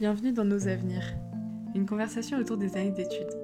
[0.00, 1.12] Bienvenue dans Nos Avenirs,
[1.74, 3.36] une conversation autour des années d'études.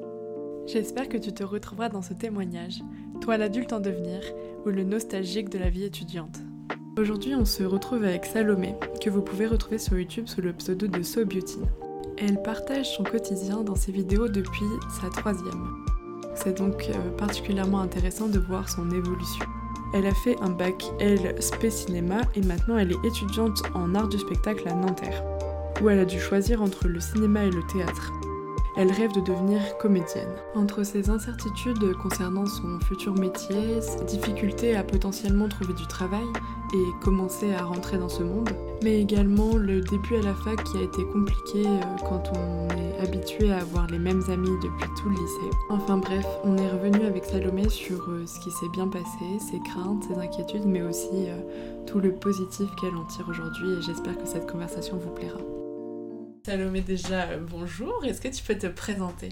[0.67, 2.81] J'espère que tu te retrouveras dans ce témoignage,
[3.21, 4.23] toi l'adulte en devenir
[4.65, 6.39] ou le nostalgique de la vie étudiante.
[6.99, 10.87] Aujourd'hui, on se retrouve avec Salomé, que vous pouvez retrouver sur YouTube sous le pseudo
[10.87, 11.59] de So Beauty.
[12.17, 14.65] Elle partage son quotidien dans ses vidéos depuis
[14.99, 15.85] sa troisième.
[16.37, 19.45] C'est donc euh, particulièrement intéressant de voir son évolution.
[19.93, 24.09] Elle a fait un bac L spé cinéma et maintenant elle est étudiante en art
[24.09, 25.23] du spectacle à Nanterre,
[25.81, 28.13] où elle a dû choisir entre le cinéma et le théâtre.
[28.79, 30.29] Elle rêve de devenir comédienne.
[30.55, 36.27] Entre ses incertitudes concernant son futur métier, ses difficultés à potentiellement trouver du travail
[36.75, 38.51] et commencer à rentrer dans ce monde,
[38.83, 43.01] mais également le début à la fac qui a été compliqué euh, quand on est
[43.01, 45.57] habitué à avoir les mêmes amis depuis tout le lycée.
[45.71, 49.61] Enfin bref, on est revenu avec Salomé sur euh, ce qui s'est bien passé, ses
[49.61, 51.39] craintes, ses inquiétudes, mais aussi euh,
[51.87, 55.39] tout le positif qu'elle en tire aujourd'hui et j'espère que cette conversation vous plaira.
[56.47, 59.31] Salomé déjà, bonjour, est-ce que tu peux te présenter?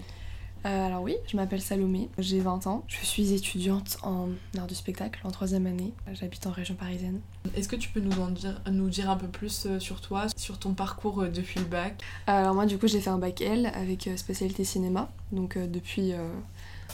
[0.65, 4.27] Euh, alors oui, je m'appelle Salomé, j'ai 20 ans, je suis étudiante en
[4.57, 7.21] art du spectacle en troisième année, j'habite en région parisienne.
[7.55, 10.25] Est-ce que tu peux nous, en dire, nous dire un peu plus euh, sur toi,
[10.35, 12.03] sur ton parcours euh, depuis le bac?
[12.27, 16.11] Alors moi du coup j'ai fait un bac L avec spécialité cinéma, donc depuis,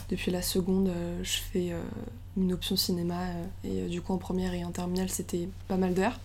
[0.08, 0.92] depuis la seconde
[1.24, 1.72] je fais
[2.36, 3.24] une option cinéma
[3.64, 6.20] et du coup en première et en terminale c'était pas mal d'heures.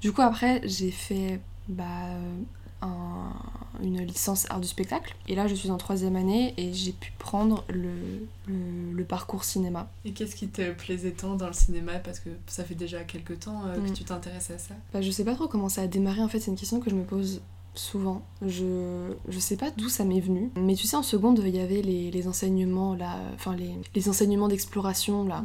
[0.00, 2.08] Du coup après j'ai fait bah,
[3.82, 5.14] une licence art du spectacle.
[5.28, 7.90] Et là, je suis en troisième année et j'ai pu prendre le,
[8.46, 9.90] le, parcours cinéma.
[10.04, 11.98] Et qu'est-ce qui te plaisait tant dans le cinéma?
[11.98, 13.94] Parce que ça fait déjà quelques temps euh, que mm.
[13.94, 14.74] tu t'intéresses à ça.
[14.92, 16.20] Bah, je sais pas trop comment ça a démarré.
[16.20, 17.40] En fait, c'est une question que je me pose
[17.74, 18.22] souvent.
[18.46, 20.50] Je, je sais pas d'où ça m'est venu.
[20.56, 24.08] Mais tu sais, en seconde, il y avait les, les enseignements, là, enfin, les, les
[24.08, 25.44] enseignements d'exploration, là.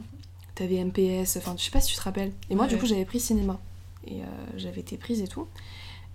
[0.56, 2.32] T'avais MPS, enfin, je sais pas si tu te rappelles.
[2.50, 3.60] Et moi, du coup, j'avais pris cinéma.
[4.08, 4.26] Et euh,
[4.56, 5.48] j'avais été prise et tout.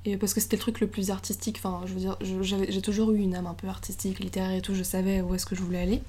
[0.06, 3.12] Et parce que c'était le truc le plus artistique, enfin je veux dire, j'ai toujours
[3.12, 5.62] eu une âme un peu artistique, littéraire et tout, je savais où est-ce que je
[5.62, 6.03] voulais aller.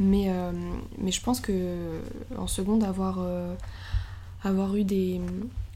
[0.00, 0.52] Mais, euh,
[0.98, 2.00] mais je pense que
[2.38, 3.54] en seconde, avoir, euh,
[4.42, 5.20] avoir eu des.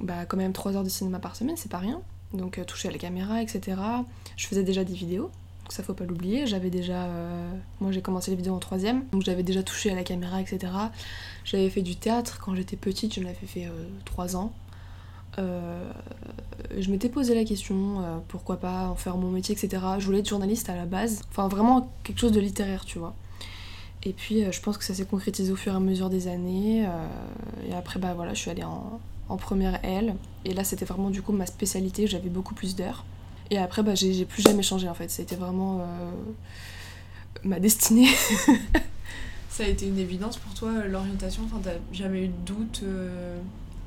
[0.01, 2.01] Bah, quand même 3 heures de cinéma par semaine, c'est pas rien.
[2.33, 3.77] Donc euh, toucher à la caméra, etc.
[4.37, 5.31] Je faisais déjà des vidéos,
[5.63, 6.47] donc ça faut pas l'oublier.
[6.47, 7.07] J'avais déjà.
[7.81, 10.73] moi j'ai commencé les vidéos en troisième, donc j'avais déjà touché à la caméra, etc.
[11.45, 13.69] J'avais fait du théâtre quand j'étais petite, je l'avais fait
[14.07, 14.53] 3 ans.
[15.39, 15.91] Euh,
[16.77, 19.83] je m'étais posé la question, euh, pourquoi pas en faire mon métier, etc.
[19.99, 23.15] Je voulais être journaliste à la base, enfin vraiment quelque chose de littéraire, tu vois.
[24.03, 26.29] Et puis euh, je pense que ça s'est concrétisé au fur et à mesure des
[26.29, 26.87] années.
[27.69, 30.15] et après, bah voilà, je suis allée en, en première L.
[30.45, 33.05] Et là, c'était vraiment du coup ma spécialité, j'avais beaucoup plus d'heures.
[33.51, 35.11] Et après, bah, j'ai plus jamais changé en fait.
[35.11, 35.87] C'était vraiment
[37.45, 38.09] ma destinée.
[39.51, 41.43] ça a été une évidence pour toi, l'orientation?
[41.45, 42.83] Enfin, t'as jamais eu de doute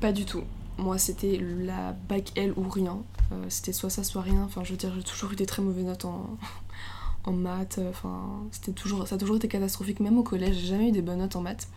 [0.00, 0.44] Pas du tout.
[0.78, 3.02] Moi, c'était la bac L ou rien.
[3.32, 4.44] Euh, c'était soit ça, soit rien.
[4.44, 6.38] Enfin, je veux dire, j'ai toujours eu des très mauvaises notes en,
[7.24, 7.80] en maths.
[7.90, 9.98] Enfin, c'était toujours, ça a toujours été catastrophique.
[9.98, 11.68] Même au collège, j'ai jamais eu des bonnes notes en maths.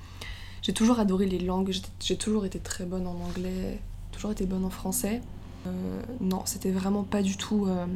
[0.61, 1.73] J'ai toujours adoré les langues.
[1.99, 3.81] J'ai toujours été très bonne en anglais.
[4.11, 5.21] Toujours été bonne en français.
[5.65, 7.87] Euh, non, c'était vraiment pas du tout, euh,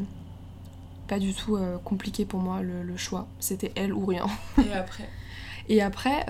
[1.07, 3.27] pas du tout compliqué pour moi le, choix.
[3.39, 4.25] C'était elle ou rien.
[4.57, 5.09] Et après?
[5.67, 6.25] Et après,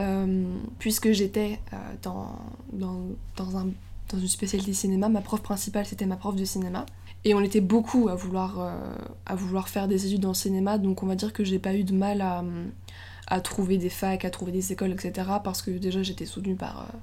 [0.79, 1.59] puisque j'étais
[2.01, 2.39] dans,
[2.73, 3.01] dans,
[3.37, 3.67] dans un
[4.15, 5.09] dans une spécialité cinéma.
[5.09, 6.85] Ma prof principale, c'était ma prof de cinéma.
[7.23, 8.95] Et on était beaucoup à vouloir, euh,
[9.25, 11.73] à vouloir faire des études dans le cinéma, donc on va dire que j'ai pas
[11.73, 12.43] eu de mal à,
[13.27, 15.27] à, trouver des facs, à trouver des écoles, etc.
[15.43, 16.97] Parce que déjà j'étais soutenue par, euh,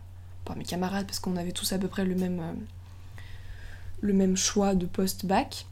[0.45, 2.53] par mes camarades, parce qu'on avait tous à peu près le même, euh,
[4.01, 5.67] le même choix de post-bac.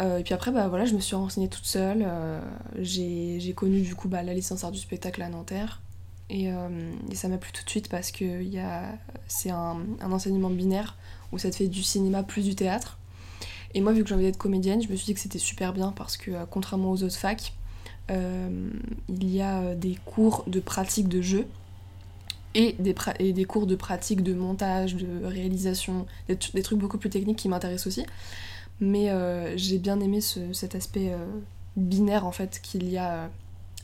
[0.00, 2.06] et puis après, bah, voilà, je me suis renseignée toute seule.
[2.78, 5.80] j'ai connu du coup bah, la licence art du spectacle à Nanterre.
[6.32, 8.24] Euh, et, ça m'a plu tout de suite parce que
[9.26, 10.96] c'est un, enseignement binaire
[11.32, 12.98] où ça te fait du cinéma plus du théâtre.
[13.74, 15.72] Et moi, vu que j'ai envie d'être comédienne, je me suis dit que c'était super
[15.72, 17.52] bien parce que, euh, contrairement aux autres facs,
[18.10, 18.70] euh,
[19.08, 21.46] il y a des cours de pratique de jeu
[22.54, 27.10] et des, et des cours de pratique de montage, de réalisation, des, trucs beaucoup plus
[27.10, 28.06] techniques qui m'intéressent aussi.
[28.80, 29.12] Mais
[29.56, 31.14] j'ai bien aimé cet aspect
[31.76, 33.30] binaire en fait qu'il y a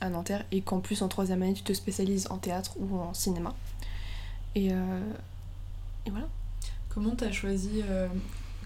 [0.00, 3.14] à Nanterre et qu'en plus en troisième année tu te spécialises en théâtre ou en
[3.14, 3.54] cinéma.
[4.54, 5.00] Et, euh,
[6.06, 6.28] et voilà.
[6.88, 8.08] Comment t'as choisi euh,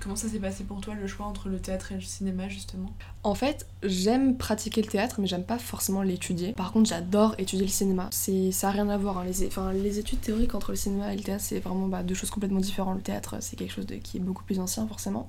[0.01, 2.91] Comment ça s'est passé pour toi le choix entre le théâtre et le cinéma justement?
[3.23, 6.53] En fait, j'aime pratiquer le théâtre mais j'aime pas forcément l'étudier.
[6.53, 8.09] Par contre, j'adore étudier le cinéma.
[8.11, 9.19] C'est ça a rien à voir.
[9.19, 9.25] Hein.
[9.25, 12.15] Les, enfin, les études théoriques entre le cinéma et le théâtre, c'est vraiment bah, deux
[12.15, 12.97] choses complètement différentes.
[12.97, 15.29] Le théâtre, c'est quelque chose de, qui est beaucoup plus ancien forcément.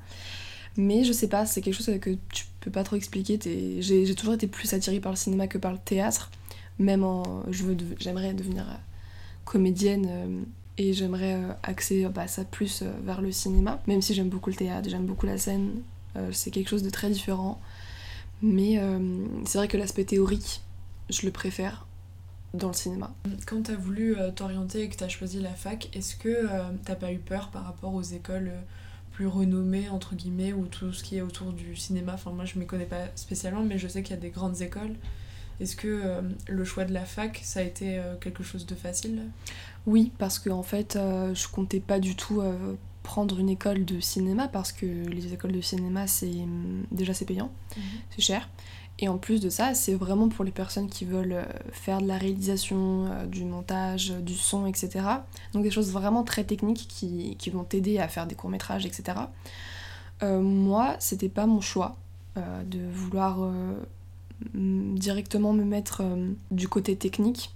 [0.78, 3.40] Mais je sais pas, c'est quelque chose que tu peux pas trop expliquer.
[3.82, 6.32] J'ai toujours été plus attirée par le cinéma que par le théâtre.
[6.80, 7.44] Même en.
[8.00, 8.76] J'aimerais devenir euh,
[9.46, 10.42] comédienne euh,
[10.78, 13.82] et j'aimerais euh, axer bah, ça plus vers le cinéma.
[13.88, 15.82] Même si j'aime beaucoup le théâtre, j'aime beaucoup la scène,
[16.32, 17.60] c'est quelque chose de très différent.
[18.42, 18.82] Mais
[19.46, 20.62] c'est vrai que l'aspect théorique,
[21.10, 21.86] je le préfère
[22.56, 23.14] dans le cinéma.
[23.46, 26.50] Quand tu as voulu t'orienter et que tu as choisi la fac, est-ce que
[26.84, 28.52] t'as pas eu peur par rapport aux écoles
[29.22, 32.56] plus renommées, entre guillemets, ou tout ce qui est autour du cinéma Enfin, moi, je
[32.56, 34.96] ne m'y connais pas spécialement, mais je sais qu'il y a des grandes écoles.
[35.60, 39.28] Est-ce que le choix de la fac, ça a été quelque chose de facile?
[39.86, 42.42] Oui, parce que en fait, je comptais pas du tout
[43.04, 46.48] prendre une école de cinéma parce que les écoles de cinéma, c'est
[46.92, 47.84] déjà c'est payant, mhm.
[48.10, 48.50] c'est cher.
[49.02, 52.08] Et en plus de ça, c'est vraiment pour les personnes qui veulent euh, faire de
[52.08, 55.06] la réalisation, euh, du montage, du son, etc.
[55.54, 59.18] Donc des choses vraiment très techniques qui, qui vont t'aider à faire des courts-métrages, etc.
[60.22, 61.98] Euh, moi, c'était pas mon choix
[62.38, 63.52] de vouloir
[64.54, 66.02] directement me mettre
[66.50, 67.54] du côté technique.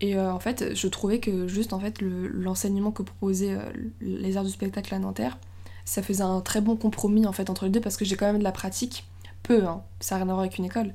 [0.00, 3.58] Et en fait, je trouvais que juste en fait l'enseignement que proposaient
[4.00, 5.38] les arts du spectacle à Nanterre,
[5.84, 8.26] ça faisait un très bon compromis en fait entre les deux parce que j'ai quand
[8.26, 9.04] même de la pratique
[9.46, 10.92] peu, hein, ça n'a rien à voir avec une école,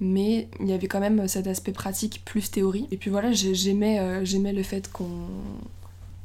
[0.00, 2.86] mais il y avait quand même cet aspect pratique plus théorie.
[2.90, 5.08] Et puis voilà, j'aimais euh, le fait qu'on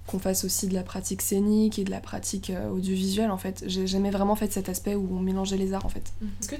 [0.07, 3.63] qu'on fasse aussi de la pratique scénique et de la pratique euh, audiovisuelle en fait.
[3.67, 6.11] J'aimais vraiment fait cet aspect où on mélangeait les arts en fait.
[6.41, 6.55] Est-ce que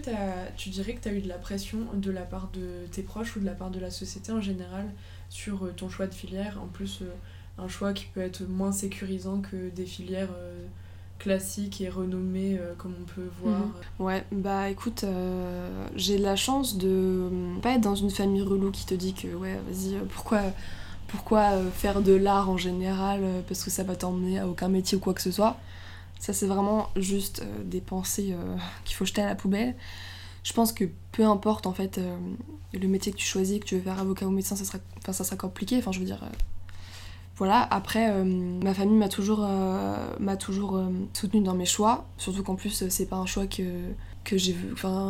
[0.56, 3.36] tu dirais que tu as eu de la pression de la part de tes proches
[3.36, 4.86] ou de la part de la société en général
[5.30, 6.60] sur euh, ton choix de filière?
[6.62, 7.02] En plus,
[7.58, 10.30] un choix qui peut être moins sécurisant que des filières
[11.20, 13.60] classique et renommé euh, comme on peut voir.
[13.60, 13.72] Mhm.
[14.00, 17.30] Ouais, bah écoute, euh, j'ai la chance de
[17.62, 20.42] pas être dans une famille relou qui te dit que ouais, vas-y, euh, pourquoi,
[21.08, 25.02] pourquoi faire de l'art en général parce que ça va t'emmener à aucun métier ou
[25.02, 25.58] quoi que ce soit.
[26.20, 28.36] Ça, c'est vraiment juste des pensées
[28.86, 29.76] qu'il faut jeter à la poubelle.
[30.44, 32.00] Je pense que peu importe en fait
[32.74, 34.80] le métier que tu choisis, que tu veux faire avocat ou médecin, ça sera,
[35.12, 35.78] ça sera compliqué.
[35.78, 36.24] Enfin, je veux dire,
[37.40, 42.44] voilà, après, euh, ma famille m'a toujours, euh, m'a euh, soutenue dans mes choix, surtout
[42.44, 43.64] qu'en plus, c'est pas un choix que,
[44.34, 44.54] j'ai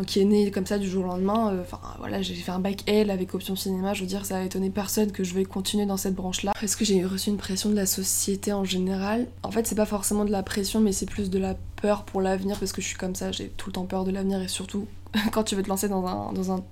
[0.06, 1.60] qui est né comme ça du jour au lendemain.
[1.60, 4.44] Enfin, voilà, j'ai fait un bac L avec option cinéma, je veux dire, ça a
[4.44, 6.54] étonné personne que je vais continuer dans cette branche-là.
[6.62, 9.26] Est-ce que j'ai reçu une pression de la société en général.
[9.42, 12.22] En fait, c'est pas forcément de la pression, mais c'est plus de la peur pour
[12.22, 14.48] l'avenir, parce que je suis comme ça, j'ai tout le temps peur de l'avenir, et
[14.48, 14.86] surtout,
[15.31, 16.64] quand tu veux te lancer dans un, dans un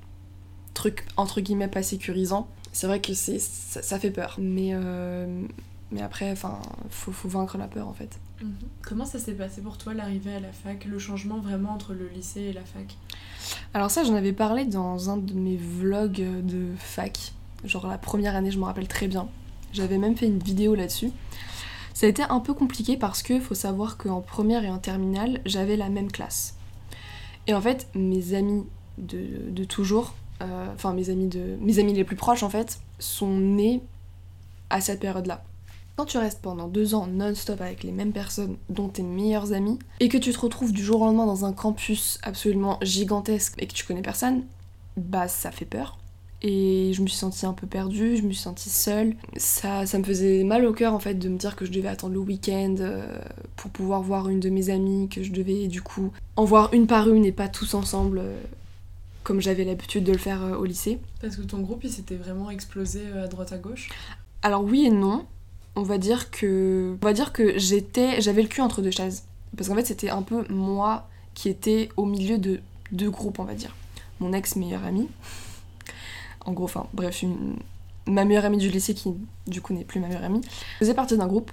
[0.76, 4.36] truc, entre guillemets, pas sécurisant, c'est vrai que c'est ça, fait peur.
[4.38, 5.26] Mais, euh,
[5.92, 6.60] mais après, enfin,
[6.92, 8.20] faut, faut vaincre la peur en fait.
[8.40, 8.54] Mhm.
[8.84, 12.08] Comment ça s'est passé pour toi l'arrivée à la fac, le changement vraiment entre le
[12.08, 12.96] lycée et la fac?
[13.74, 17.34] Alors ça, j'en avais parlé dans un de mes vlogs de fac.
[17.64, 19.28] Genre la première année, je me rappelle très bien.
[19.74, 21.10] J'avais même fait une vidéo là-dessus.
[21.96, 25.42] Ça a été un peu compliqué parce que faut savoir qu'en première et en terminale,
[25.46, 26.54] j'avais la même classe.
[27.48, 28.66] Et en fait, mes amis
[29.00, 33.38] de, de toujours, enfin mes amis de mes amis les plus proches en fait sont
[33.38, 33.82] nés
[34.70, 35.44] à cette période-là.
[35.98, 39.80] Quand tu restes pendant deux ans non-stop avec les mêmes personnes, dont tes meilleurs amis,
[40.00, 43.66] et que tu te retrouves du jour au lendemain dans un campus absolument gigantesque et
[43.66, 44.44] que tu connais personne,
[44.96, 45.98] bah ça fait peur.
[46.44, 49.16] Et je me suis sentie un peu perdue, je me suis sentie seule.
[49.38, 51.88] Ça, ça me faisait mal au cœur en fait de me dire que je devais
[51.88, 53.20] attendre le week-end euh,
[53.56, 56.86] pour pouvoir voir une de mes amies, que je devais du coup en voir une
[56.86, 58.40] par une et pas tous ensemble euh,
[59.28, 61.00] comme j'avais l'habitude de le faire euh, au lycée.
[61.20, 63.90] Parce que ton groupe, il s'était vraiment explosé euh, à droite à gauche
[64.42, 65.26] Alors oui et non.
[65.76, 69.26] On va dire que, on va dire que j'étais, j'avais le cul entre deux chaises.
[69.58, 72.62] Parce qu'en fait, c'était un peu moi qui était au milieu de
[72.94, 73.76] deux groupes, on va dire.
[74.22, 75.10] Mon ex meilleur ami,
[76.46, 77.58] en gros, enfin bref, une,
[78.08, 79.14] ma meilleure amie du lycée qui
[79.46, 80.42] du coup n'est plus ma meilleure amie,
[80.80, 81.52] faisait partie d'un groupe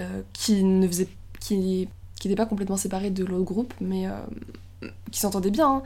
[0.00, 1.08] euh, qui ne faisait,
[1.38, 4.06] qui, qui n'était pas complètement séparé de l'autre groupe, mais
[5.10, 5.68] qui s'entendaient bien.
[5.68, 5.82] Hein.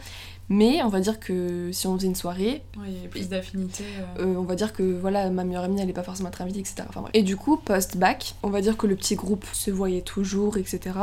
[0.51, 2.63] Mais on va dire que si on faisait une soirée.
[2.85, 3.85] il y avait plus d'affinité.
[4.19, 4.25] Euh.
[4.25, 6.83] Euh, on va dire que voilà, ma meilleure amie n'allait pas forcément être invitée, etc.
[6.89, 10.57] Enfin, Et du coup, post-bac, on va dire que le petit groupe se voyait toujours,
[10.57, 10.99] etc.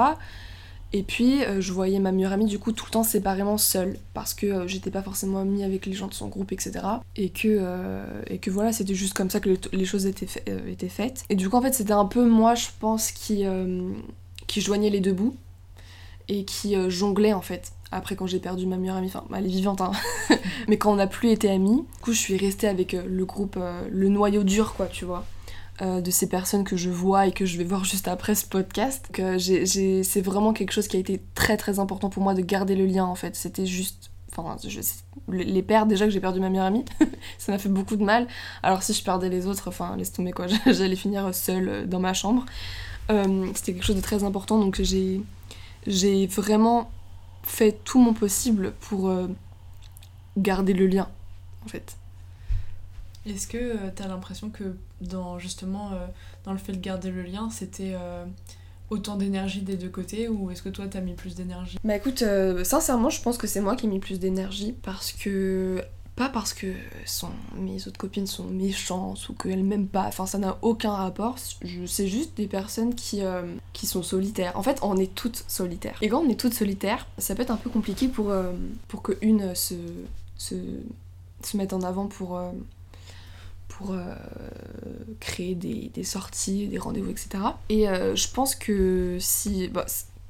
[0.91, 3.97] Et puis, euh, je voyais ma meilleure amie du coup tout le temps séparément seule,
[4.13, 6.79] parce que j'étais pas forcément amie avec les gens de son groupe, etc.
[7.15, 10.27] Et que, et que voilà, c'était juste comme ça que les choses étaient,
[10.67, 11.23] étaient faites.
[11.29, 13.45] Et du coup, en fait, c'était un peu moi, je pense, qui,
[14.45, 15.37] qui joignait les deux bouts
[16.27, 19.49] et qui jonglait en fait après quand j'ai perdu ma meilleure amie, enfin elle est
[19.49, 19.91] vivante hein,
[20.67, 23.25] mais quand on n'a plus été amis, du coup je suis restée avec euh, le
[23.25, 25.25] groupe, euh, le noyau dur quoi tu vois,
[25.81, 28.45] euh, de ces personnes que je vois et que je vais voir juste après ce
[28.45, 29.07] podcast.
[29.37, 32.85] c'est vraiment quelque chose qui a été très très important pour moi de garder le
[32.85, 34.11] lien en fait, c'était juste...
[34.39, 34.55] Enfin,
[35.29, 36.85] les perdre déjà que j'ai perdu ma meilleure amie,
[37.39, 38.27] ça m'a fait beaucoup de mal.
[38.61, 42.13] Alors si je perdais les autres, enfin laisse tomber quoi, j'allais finir seule dans ma
[42.13, 42.45] chambre.
[43.09, 45.21] C'était quelque chose de très important donc j'ai
[45.87, 46.91] j'ai vraiment
[47.47, 49.27] fait tout mon possible pour euh,
[50.37, 51.09] garder le lien,
[51.65, 51.97] en fait.
[53.25, 56.07] Est-ce que euh, tu as l'impression que dans justement euh,
[56.45, 57.95] dans le fait de garder le lien, c'était
[58.89, 61.77] autant d'énergie des deux côtés ou est-ce que toi t'as mis plus d'énergie?
[61.83, 65.11] Bah écoute, euh, sincèrement, je pense que c'est moi qui ai mis plus d'énergie parce
[65.11, 65.83] que.
[66.17, 66.67] Pas parce que
[67.55, 71.35] mes autres copines sont méchantes ou qu'elles m'aiment pas, enfin ça n'a aucun rapport,
[71.85, 74.51] c'est juste des personnes qui, euh, qui sont solitaires.
[74.57, 75.97] En fait, on est toutes solitaires.
[76.01, 78.51] Et quand on est toutes solitaires, ça peut être un peu compliqué pour, euh,
[78.89, 79.75] pour que une se,
[80.37, 80.55] se,
[81.43, 82.41] se mette en avant pour,
[83.77, 84.15] pour euh,
[85.19, 87.29] créer des, des, sorties, des rendez-vous, etc.
[87.69, 89.67] Et euh, je pense que si...
[89.67, 89.85] Bah,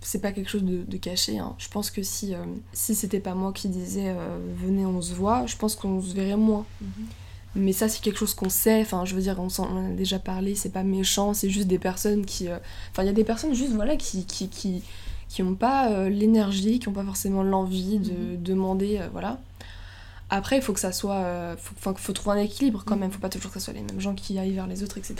[0.07, 1.53] c'est pas quelque chose de, caché, hein.
[1.57, 2.39] je pense que si, euh,
[2.73, 4.15] si c'était pas moi qui disais
[4.55, 6.65] venez on se voit, je pense qu'on se verrait moins.
[6.81, 6.89] Mhm.
[7.55, 10.19] Mais ça c'est quelque chose qu'on sait, enfin je veux dire on, en a déjà
[10.19, 12.47] parlé, c'est pas méchant, c'est juste des personnes qui...
[12.91, 14.25] Enfin il y a des personnes juste voilà qui...
[14.25, 14.83] qui, qui
[15.29, 18.43] qui n'ont pas l'énergie, qui n'ont pas forcément l'envie de mhm.
[18.43, 19.41] demander, voilà.
[20.29, 21.15] Après, il faut que ça soit.
[21.15, 22.99] Euh, faut, faut trouver un équilibre quand mm.
[22.99, 23.11] même.
[23.11, 25.15] Faut pas toujours que ce soit les mêmes gens qui aillent vers les autres, etc.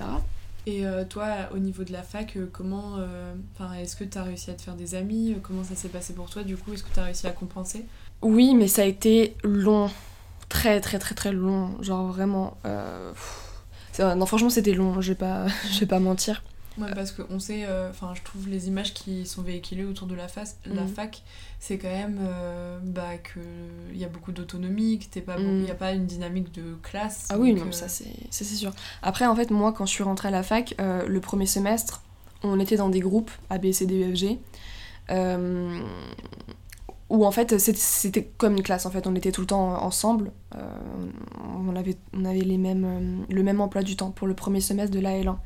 [0.68, 2.98] Et euh, toi, au niveau de la fac, euh, comment.
[3.54, 6.14] Enfin, est-ce que tu as réussi à te faire des amis Comment ça s'est passé
[6.14, 6.74] pour toi du coup?
[6.74, 7.86] Est-ce que tu as réussi à compenser?
[8.22, 9.90] Oui, mais ça a été long.
[10.50, 11.82] Très, très, très, très long.
[11.82, 12.58] Genre vraiment.
[14.00, 15.02] Non, franchement, c'était long.
[15.02, 16.44] Je vais pas, je vais pas mentir.
[16.78, 20.14] Ouais, parce qu'on sait, euh, enfin, je trouve les images qui sont véhiculées autour de
[20.14, 20.88] la, face, la mhm.
[20.88, 21.24] fac,
[21.60, 25.72] c'est quand même euh, bah, qu'il y a beaucoup d'autonomie, qu'il n'y mhm.
[25.72, 27.28] a pas une dynamique de classe.
[27.30, 28.72] Ah oui, non, euh, ça c'est sûr.
[29.02, 32.04] Après, en fait, moi, quand je suis rentrée à la fac, le premier semestre,
[32.44, 34.40] on était dans des groupes A, B, C, D, E, F, G.
[37.10, 40.34] où en fait c'était comme une classe en fait on était tout le temps ensemble
[41.66, 44.94] on avait on avait les mêmes le même emploi du temps pour le premier semestre
[44.94, 45.38] de la L1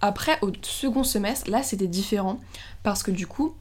[0.00, 2.40] après, au second semestre, là c'était différent
[2.82, 3.54] parce que du coup,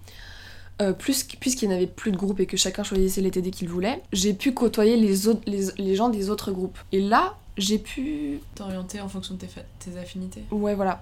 [0.81, 4.01] euh, puisqu'il n'y avait plus de groupe et que chacun choisissait les TD qu'il voulait,
[4.11, 6.77] j'ai pu côtoyer les, autres, les, gens des autres groupes.
[6.91, 8.39] Et là, j'ai pu.
[8.55, 10.43] T'orienter en fonction de tes, affinités.
[10.51, 11.01] Ouais, voilà.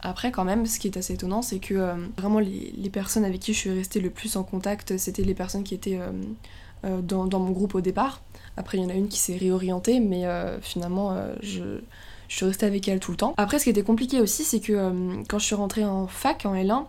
[0.00, 3.40] Après, quand même, ce qui est assez étonnant, c'est que euh, vraiment les, personnes avec
[3.40, 7.24] qui je suis restée le plus en contact, c'était les personnes qui étaient euh, dans,
[7.26, 8.20] dans, mon groupe au départ.
[8.56, 10.24] Après, il y en a une qui s'est réorientée, mais
[10.60, 11.80] finalement, je
[12.28, 13.34] je suis restée avec elle tout le temps.
[13.36, 14.92] Après, ce qui était compliqué aussi, c'est que euh,
[15.28, 16.84] quand je suis rentrée en fac, en L1,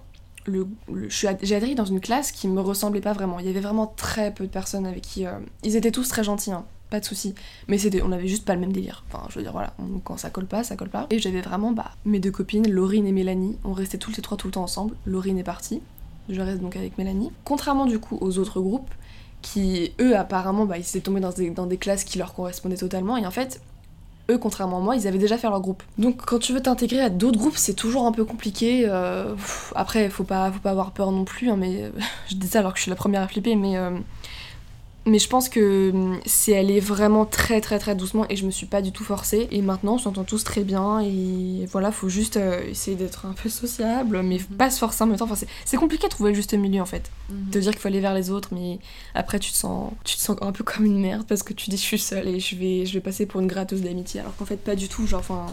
[0.48, 0.68] le,
[1.10, 3.40] j'ai atterri dans une classe qui me ressemblait pas vraiment.
[3.40, 5.26] Il y avait vraiment très peu de personnes avec qui.
[5.26, 5.32] Euh,
[5.64, 7.34] ils étaient tous très gentils, hein, pas de soucis.
[7.68, 9.04] Mais c'était, on avait juste pas le même délire.
[9.10, 9.74] Enfin, je veux dire, voilà,
[10.04, 11.08] quand ça colle pas, ça colle pas.
[11.10, 13.58] Et j'avais vraiment bah, mes deux copines, Laurine et Mélanie.
[13.64, 14.96] On restait toutes les trois tout le temps ensemble.
[15.06, 15.82] Laurine est partie.
[16.30, 17.32] Je reste donc avec Mélanie.
[17.44, 18.90] Contrairement du coup aux autres groupes,
[19.42, 22.78] qui eux apparemment, bah, ils s'étaient tombés dans des, dans des classes qui leur correspondaient
[22.78, 23.18] totalement.
[23.18, 23.62] Et en fait,
[24.30, 25.84] eux, contrairement à moi, ils avaient déjà fait leur groupe.
[25.98, 28.86] Donc quand tu veux t'intégrer à d'autres groupes, c'est toujours un peu compliqué.
[28.88, 29.36] Euh,
[29.76, 31.92] après, faut pas, faut pas avoir peur non plus, hein, mais
[32.30, 33.92] je dis ça alors que je suis la première à flipper, mais euh,
[35.06, 38.52] mais je pense que hum, c'est allé vraiment très très très doucement et je me
[38.52, 39.48] suis pas du tout forcée.
[39.52, 43.34] Et maintenant, on s'entend tous très bien et voilà, faut juste euh, essayer d'être un
[43.34, 44.58] peu sociable, mais mhm.
[44.58, 45.26] pas se forcer en même temps.
[45.30, 47.12] Enfin, c'est compliqué de trouver le juste milieu en fait.
[47.30, 47.52] Mhm.
[47.52, 48.80] De dire qu'il faut aller vers les autres, mais
[49.14, 51.70] après tu te sens, tu te sens un peu comme une merde parce que tu
[51.70, 54.36] dis je suis seule et je vais, je vais passer pour une gratteuse d'amitié alors
[54.36, 55.06] qu'en fait pas du tout.
[55.06, 55.48] Genre, enfin,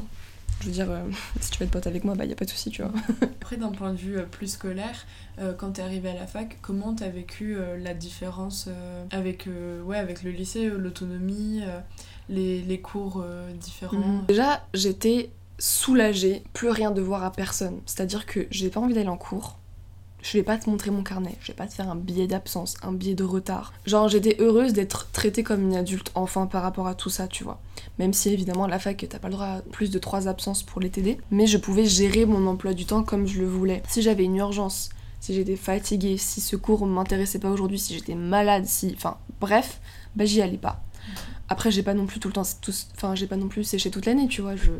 [0.62, 1.02] je veux dire, euh,
[1.40, 2.92] si tu veux être pote avec moi, bah y a pas de souci, tu vois.
[3.22, 5.06] Après, d'un point de vue euh, plus scolaire,
[5.38, 8.68] euh, quand t'es arrivé à la fac, comment t'as vécu la différence
[9.10, 9.48] avec,
[9.84, 11.62] ouais, avec le lycée, l'autonomie,
[12.28, 13.24] les, les, cours
[13.58, 13.96] différents?
[13.96, 14.26] Mhm.
[14.28, 17.80] Déjà, j'étais soulagée, plus rien de voir à personne.
[17.86, 19.58] C'est-à-dire que j'ai pas envie d'aller en cours
[20.22, 22.76] je vais pas te montrer mon carnet, je vais pas te faire un billet d'absence,
[22.82, 23.72] un billet de retard.
[23.86, 27.42] Genre j'étais heureuse d'être traitée comme une adulte enfin par rapport à tout ça, tu
[27.42, 27.60] vois.
[27.98, 30.62] Même si évidemment à la fac t'as pas le droit à plus de 3 absences
[30.62, 33.82] pour les TD, mais je pouvais gérer mon emploi du temps comme je le voulais.
[33.88, 38.14] Si j'avais une urgence, si j'étais fatiguée, si ce cours m'intéressait pas aujourd'hui, si j'étais
[38.14, 38.94] malade, si...
[38.96, 39.80] Enfin bref,
[40.14, 40.82] bah j'y allais pas.
[41.48, 42.48] Après j'ai pas non plus tout le temps...
[42.94, 44.70] Enfin j'ai pas non plus séché toute l'année, tu vois, je...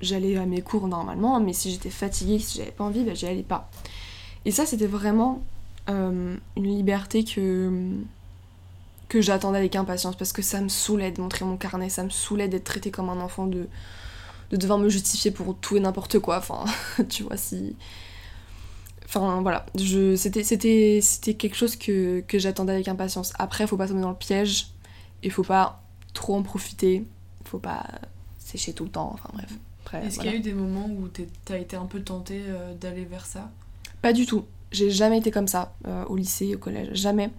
[0.00, 3.26] J'allais à mes cours normalement, mais si j'étais fatiguée, si j'avais pas envie, bah j'y
[3.26, 3.70] allais pas.
[4.44, 5.42] Et ça, c'était vraiment
[5.88, 7.92] euh, une liberté que,
[9.08, 12.10] que j'attendais avec impatience parce que ça me saoulait de montrer mon carnet, ça me
[12.10, 13.68] saoulait d'être traité comme un enfant, de,
[14.50, 16.38] de devoir me justifier pour tout et n'importe quoi.
[16.38, 16.64] Enfin,
[17.08, 17.76] tu vois, si.
[19.06, 19.66] Enfin, voilà.
[20.16, 20.42] C'était,
[21.34, 23.32] quelque chose que, que j'attendais avec impatience.
[23.38, 24.68] Après, faut pas tomber dans le piège
[25.22, 25.82] et faut pas
[26.12, 27.04] trop en profiter.
[27.44, 27.84] Faut pas
[28.38, 29.10] sécher tout le temps.
[29.14, 29.52] Enfin, bref.
[30.02, 31.08] Est-ce qu'il y a eu des moments où
[31.44, 33.50] t'as été un peu tentée euh, d'aller vers ça?
[34.04, 34.44] Pas du tout.
[34.70, 37.30] J'ai jamais été comme ça euh, au lycée, au collège, jamais.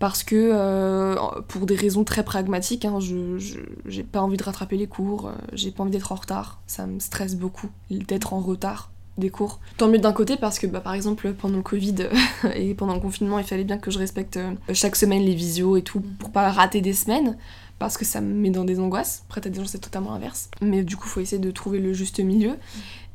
[0.00, 1.14] Parce que, euh,
[1.46, 3.38] pour des raisons très pragmatiques, hein, je
[3.86, 6.88] j'ai pas envie de rattraper les cours, euh, j'ai pas envie d'être en retard, ça
[6.88, 9.60] me stresse beaucoup d'être en retard des cours.
[9.76, 12.08] Tant mieux d'un côté parce que bah, par exemple pendant le Covid
[12.56, 14.40] et pendant le confinement il fallait bien que je respecte
[14.72, 17.36] chaque semaine les visios et tout pour pas rater des semaines
[17.78, 19.22] parce que ça me met dans des angoisses.
[19.28, 20.50] Après t'as des gens c'est totalement l'inverse.
[20.60, 22.56] Mais du coup faut essayer de trouver le juste milieu.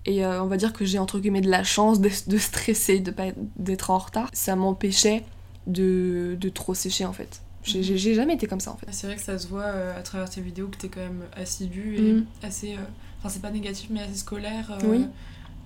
[0.10, 3.00] Et euh, on va dire que j'ai entre guillemets de la chance de, de stresser,
[3.00, 5.24] de pas d'être en retard, ça m'empêchait
[5.68, 7.42] de, de trop sécher en fait.
[7.64, 8.88] J'ai jamais été comme ça en fait.
[8.92, 11.24] C'est vrai que ça se voit euh, à travers tes vidéos que t'es quand même
[11.36, 12.26] assidu et Mhm.
[12.42, 12.74] assez.
[12.74, 12.80] euh,
[13.20, 15.06] Enfin, c'est pas négatif, mais assez scolaire, euh, Oui.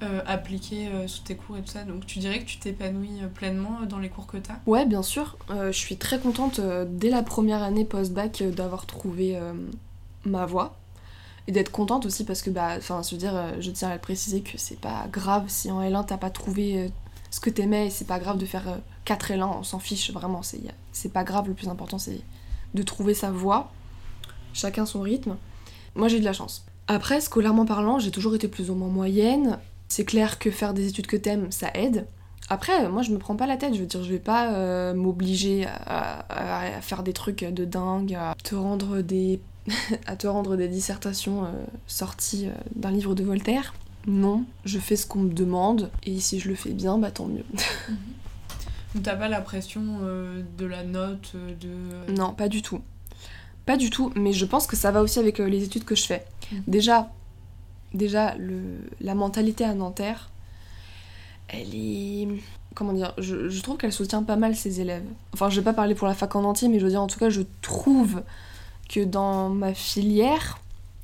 [0.01, 1.83] euh, appliqué sous tes cours et tout ça.
[1.83, 4.55] Donc, tu dirais que tu t'épanouis pleinement dans les cours que t'as?
[4.65, 5.37] Ouais, bien sûr.
[5.49, 6.59] Je suis très contente
[6.89, 9.37] dès la première année post-bac d'avoir trouvé
[10.25, 10.75] ma voie.
[11.47, 13.99] Et d'être contente aussi parce que, bah, enfin, veux dire, euh, je tiens à le
[13.99, 16.87] préciser que c'est pas grave si en L1 t'as pas trouvé euh,
[17.31, 20.41] ce que t'aimais c'est pas grave de faire euh, 4 L1, on s'en fiche vraiment,
[20.93, 22.21] c'est pas grave, le plus important c'est
[22.73, 23.71] de trouver sa voie,
[24.53, 25.35] chacun son rythme.
[25.95, 26.65] Moi j'ai de la chance.
[26.87, 29.59] Après, scolairement parlant, j'ai toujours été plus ou moins moyenne.
[29.89, 32.07] C'est clair que faire des études que t'aimes, ça aide.
[32.49, 34.93] Après, moi je me prends pas la tête, je veux dire, je vais pas euh,
[34.93, 39.39] m'obliger à, à- à faire des trucs de dingue, à te rendre des,
[40.05, 41.51] à te rendre des dissertations euh,
[41.87, 43.73] sorties euh, d'un livre de Voltaire.
[44.05, 47.27] Non, je fais ce qu'on me demande, et si je le fais bien, bah tant
[47.27, 47.45] mieux.
[48.93, 52.13] Donc, t'as pas la pression euh, de la note, de.
[52.13, 52.81] Non, pas du tout.
[53.65, 56.03] Pas du tout, mais je pense que ça va aussi avec les études que je
[56.03, 56.25] fais.
[56.51, 56.63] Mhm.
[56.67, 57.11] Déjà,
[57.93, 58.61] déjà le,
[58.99, 60.29] la mentalité à Nanterre,
[61.47, 62.27] elle est...
[62.75, 65.05] Comment dire je, je trouve qu'elle soutient pas mal ses élèves.
[65.33, 67.07] Enfin, je vais pas parler pour la fac en entier, mais je veux dire, en
[67.07, 68.23] tout cas, je trouve
[68.89, 70.59] que dans ma filière,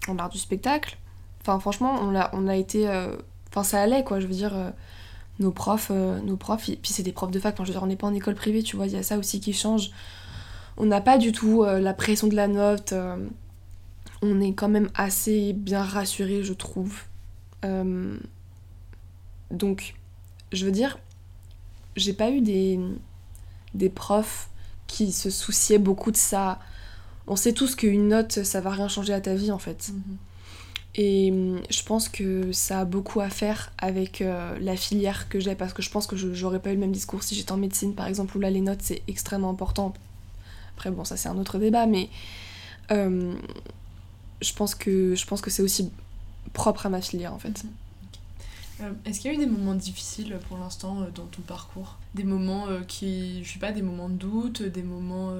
[0.08, 0.98] en art du spectacle,
[1.42, 2.88] enfin, franchement, on a, on a été...
[2.90, 3.16] euh,
[3.50, 4.56] Enfin, ça allait, quoi, je veux dire...
[4.56, 4.72] euh,
[5.40, 7.84] nos profs, euh, nos profs, puis c'est des profs de fac, enfin, je veux dire,
[7.84, 9.92] on n'est pas en école privée, tu vois, il y a ça aussi qui change.
[10.78, 12.94] On n'a pas du tout la pression de la note.
[14.22, 17.04] on est quand même assez bien rassuré, je trouve.
[19.52, 19.96] Donc,
[20.52, 20.98] je veux dire,
[21.96, 22.80] j'ai pas eu des,
[23.74, 24.50] des profs
[24.88, 26.60] qui se souciaient beaucoup de ça.
[27.30, 29.94] On sait tous qu'une note, ça va rien changer à ta vie en fait.
[29.94, 30.18] Mhm.
[30.96, 35.40] Et hum, je pense que ça a beaucoup à faire avec euh, la filière que
[35.40, 37.52] j'ai, parce que je pense que je- j'aurais pas eu le même discours si j'étais
[37.52, 39.94] en médecine, par exemple, où là les notes c'est extrêmement important.
[40.76, 42.10] Après, bon, ça c'est un autre débat, mais
[42.92, 43.36] euh,
[44.42, 45.92] je pense que, je pense que c'est aussi
[46.54, 47.64] propre à ma filière en fait.
[48.82, 51.98] Euh, Est-ce qu'il y a eu des moments difficiles pour l'instant euh, dans ton parcours?
[52.16, 55.32] Des moments qui, je sais pas, des moments de doute, des moments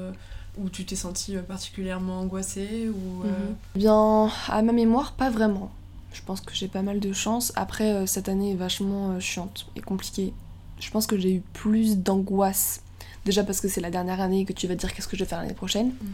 [0.58, 3.56] où tu t'es senti euh, particulièrement angoissée ou euh, Mhm.
[3.76, 5.72] Bien, à ma mémoire, pas vraiment.
[6.14, 7.54] Je pense que j'ai pas mal de chance.
[7.56, 10.34] Après, euh, cette année est vachement chiante et compliquée.
[10.80, 12.82] Je pense que j'ai eu plus d'angoisse.
[13.26, 15.24] Déjà parce que c'est la dernière année que tu vas te dire qu'est-ce que je
[15.24, 15.88] vais faire l'année prochaine.
[15.88, 16.14] Mhm.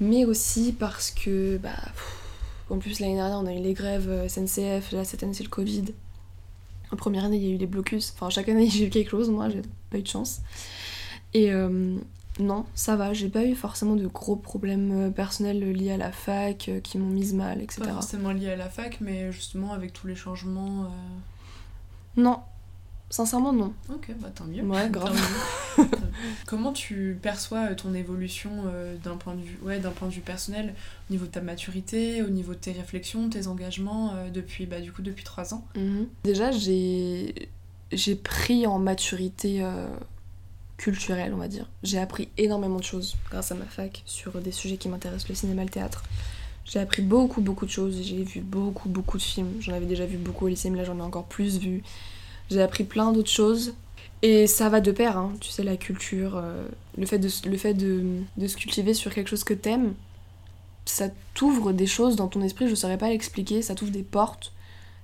[0.00, 2.22] Mais aussi parce que, bah, pff,
[2.68, 5.48] en plus l'année dernière on a eu les grèves SNCF, là cette année c'est le
[5.48, 5.84] Covid.
[6.92, 8.12] En première année il y a eu les blocus.
[8.14, 10.40] Enfin, chaque année j'ai eu quelque chose, moi j'ai pas eu de chance.
[11.32, 11.96] Et euh,
[12.38, 16.12] non, ça va, j'ai pas eu forcément de gros problèmes euh, personnels liés à la
[16.12, 17.80] fac euh, qui m'ont mise mal, etc.
[17.82, 20.84] pas forcément lié à la fac, mais justement avec tous les changements.
[20.84, 22.40] euh, Non,
[23.08, 23.72] sincèrement non.
[23.88, 24.62] Ok, bah tant mieux.
[24.62, 25.14] Ouais, grave.
[25.78, 25.84] mieux.
[26.46, 30.12] Comment tu perçois euh, ton évolution euh, d'un point de vue, ouais, d'un point de
[30.12, 30.74] vue personnel,
[31.08, 34.80] au niveau de ta maturité, au niveau de tes réflexions, tes engagements euh, depuis, bah,
[34.80, 35.64] du coup, depuis trois ans?
[35.74, 36.06] Mhm.
[36.24, 37.48] Déjà, j'ai
[37.92, 39.86] j'ai pris en maturité euh,
[40.76, 41.66] culturelle, on va dire.
[41.82, 45.34] J'ai appris énormément de choses grâce à ma fac sur des sujets qui m'intéressent, le
[45.34, 46.02] cinéma, le théâtre.
[46.64, 48.00] J'ai appris beaucoup, beaucoup de choses.
[48.02, 49.52] J'ai vu beaucoup, beaucoup de films.
[49.60, 51.82] J'en avais déjà vu beaucoup au lycée, mais là j'en ai encore plus vu.
[52.50, 53.74] J'ai appris plein d'autres choses.
[54.22, 55.32] Et ça va de pair, hein.
[55.40, 58.02] tu sais, la culture, euh, le fait, de, le fait de,
[58.38, 59.94] de se cultiver sur quelque chose que t'aimes,
[60.86, 64.52] ça t'ouvre des choses dans ton esprit, je saurais pas l'expliquer, ça t'ouvre des portes,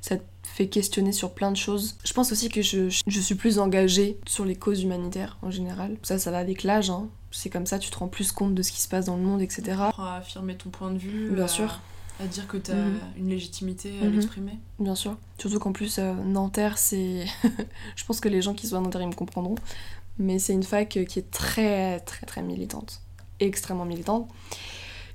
[0.01, 0.23] ça te
[0.55, 1.97] fait questionner sur plein de choses.
[2.05, 5.97] Je pense aussi que je, je suis plus engagée sur les causes humanitaires en général.
[6.03, 7.09] Ça, ça va avec l'âge, hein.
[7.31, 9.23] c'est comme ça, tu te rends plus compte de ce qui se passe dans le
[9.23, 9.63] monde, etc.
[9.99, 11.81] À affirmer ton point de vue, Bien à, sûr.
[12.21, 12.99] à dire que tu as Mhm.
[13.17, 14.13] une légitimité à Mhm.
[14.13, 14.53] l'exprimer.
[14.79, 15.17] Bien sûr.
[15.39, 17.25] Surtout qu'en plus, euh, Nanterre, c'est.
[17.97, 19.55] je pense que les gens qui sont à Nanterre, ils me comprendront.
[20.19, 23.01] Mais c'est une fac euh, qui est très, très, très militante.
[23.41, 24.29] Extrêmement militante.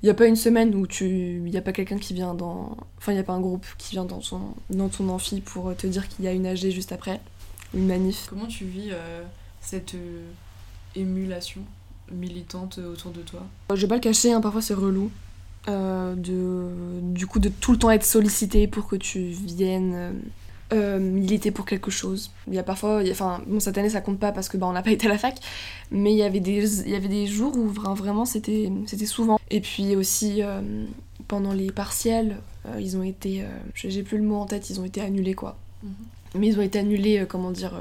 [0.02, 1.06] Il n'y a pas une semaine où tu.
[1.44, 2.76] Il n'y a pas quelqu'un qui vient dans.
[2.98, 5.74] Enfin, il n'y a pas un groupe qui vient dans ton, dans ton amphi pour
[5.76, 7.20] te dire qu'il y a une AG juste après.
[7.74, 8.26] Une manif.
[8.30, 9.22] Comment tu vis euh,
[9.60, 10.22] cette euh,
[10.94, 11.62] émulation
[12.12, 13.44] militante autour de toi?
[13.74, 15.10] Je vais pas le cacher, hein, parfois c'est relou.
[15.68, 16.68] euh, de,
[17.12, 20.14] du coup, de tout le temps être sollicité pour que tu viennes
[20.72, 22.30] euh, euh, militer pour quelque chose.
[22.46, 24.48] Il y a parfois, il y a- enfin, bon, cette année ça compte pas parce
[24.48, 25.38] que bah, on n'a pas été à la fac,
[25.90, 29.06] mais il y avait des, il y avait des jours où vra- vraiment c'était, c'était
[29.06, 29.38] souvent.
[29.50, 30.60] Et puis aussi, euh,
[31.26, 34.84] pendant les partiels, euh, ils ont été, j'ai plus le mot en tête, ils ont
[34.84, 35.56] été annulés quoi.
[35.82, 35.90] Mhm.
[36.34, 37.72] Mais ils ont été annulés, comment dire,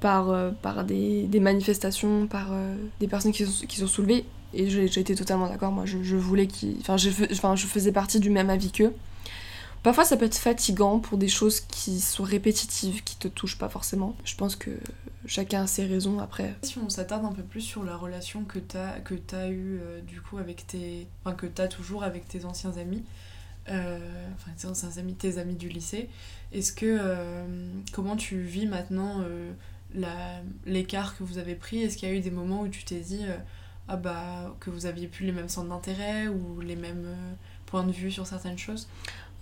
[0.00, 2.50] par, par des, des manifestations, par
[3.00, 4.24] des personnes qui sont, qui sont soulevées.
[4.54, 6.76] Et j'ai été totalement d'accord, moi je, je voulais qu'ils.
[6.80, 8.92] Enfin, je, enfin, je faisais partie du même avis qu'eux.
[9.82, 13.68] Parfois, ça peut être fatigant pour des choses qui sont répétitives, qui te touchent pas
[13.68, 14.16] forcément.
[14.24, 14.70] Je pense que
[15.26, 16.54] chacun a ses raisons après.
[16.62, 20.00] Si on s'attarde un peu plus sur la relation que tu as, que as euh,
[20.02, 21.08] du coup avec tes.
[21.24, 23.02] Enfin, que tu as toujours avec tes anciens amis,
[23.68, 23.98] euh,
[24.34, 26.08] enfin tes anciens amis, tes amis du lycée,
[26.52, 26.86] est-ce que.
[27.00, 27.44] euh,
[27.92, 29.24] comment tu vis maintenant
[30.64, 31.82] l'écart que vous avez pris?
[31.82, 33.24] Est-ce qu'il y a eu des moments où tu t'es dit.
[33.88, 37.16] ah bah, que vous aviez plus les mêmes centres d'intérêt ou les mêmes
[37.66, 38.86] points de vue sur certaines choses?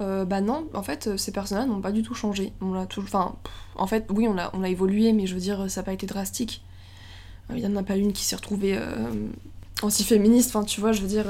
[0.01, 2.53] Euh, bah non, en fait, euh, ces personnages n'ont pas du tout changé.
[2.61, 3.09] On l'a toujours.
[3.13, 3.35] Enfin,
[3.77, 5.93] en fait, oui, on a, on a évolué, mais je veux dire, ça n'a pas
[5.93, 6.63] été drastique.
[7.51, 9.11] Euh, Il y en a pas une qui s'est retrouvée euh,
[9.83, 10.51] anti-féministe.
[10.55, 11.27] Enfin, tu vois, je veux dire,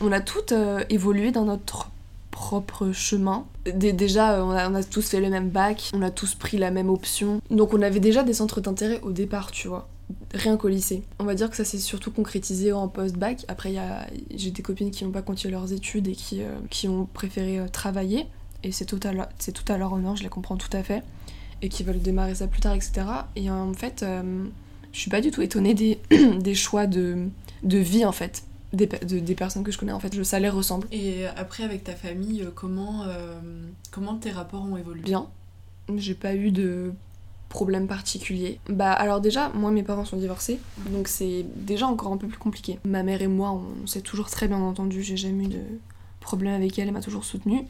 [0.00, 0.52] on a toutes
[0.90, 1.90] évolué dans notre
[2.30, 3.46] propre chemin.
[3.64, 6.70] Dé- déjà, a, on a tous fait le même bac, on a tous pris la
[6.70, 7.40] même option.
[7.50, 9.88] Donc, on avait déjà des centres d'intérêt au départ, tu vois.
[10.34, 11.02] Rien qu'au lycée.
[11.18, 13.44] On va dire que ça s'est surtout concrétisé en post-bac.
[13.48, 16.42] Après, il y a- j'ai des copines qui n'ont pas continué leurs études et qui,
[16.42, 18.26] euh, qui ont préféré euh, travailler.
[18.62, 20.82] Et c'est tout, à leur- c'est tout à leur honneur, je les comprends tout à
[20.82, 21.02] fait.
[21.62, 23.06] Et qui veulent démarrer ça plus tard, etc.
[23.36, 24.44] Et en fait, euh,
[24.92, 25.98] je suis pas du tout étonnée des,
[26.40, 27.28] des choix de,
[27.62, 28.42] de vie, en fait.
[28.72, 30.22] Des, de- des personnes que je connais, en fait.
[30.24, 30.88] Ça les ressemble.
[30.92, 33.38] Et après, avec ta famille, euh, comment, euh,
[33.92, 35.02] comment tes rapports ont évolué?
[35.02, 35.28] Bien.
[35.96, 36.92] J'ai pas eu de
[37.54, 38.58] problème particulier.
[38.68, 40.58] Bah alors déjà, moi mes parents sont divorcés,
[40.90, 42.80] donc c'est déjà encore un peu plus compliqué.
[42.84, 45.62] Ma mère et moi, on s'est toujours très bien entendu, j'ai jamais eu de
[46.18, 47.64] problème avec elle, elle m'a toujours soutenue.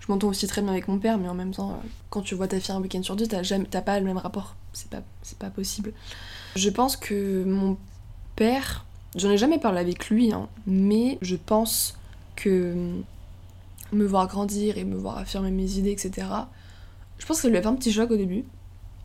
[0.00, 2.34] Je m'entends aussi très bien avec mon père, mais en même temps, euh, quand tu
[2.34, 4.56] vois ta fille un week-end sur deux, t'as jamais, pas le même rapport.
[4.72, 5.92] C'est pas, c'est pas possible.
[6.56, 7.76] Je pense que mon
[8.34, 11.96] père, j'en ai jamais parlé avec lui, hein, mais je pense
[12.34, 13.04] que hum,
[13.92, 16.26] me voir grandir et me voir affirmer mes idées, etc.
[17.18, 18.44] Je pense que ça lui a fait un petit choc au début.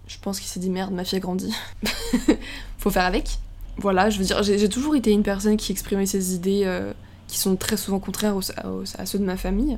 [0.07, 1.53] Je pense qu'il s'est dit merde, ma fille a grandi.
[2.77, 3.39] Faut faire avec.
[3.77, 6.93] Voilà, je veux dire, j'ai toujours été une personne qui exprimait ses idées euh,
[7.27, 9.77] qui sont très souvent contraires aux- à, aux- à ceux de ma famille.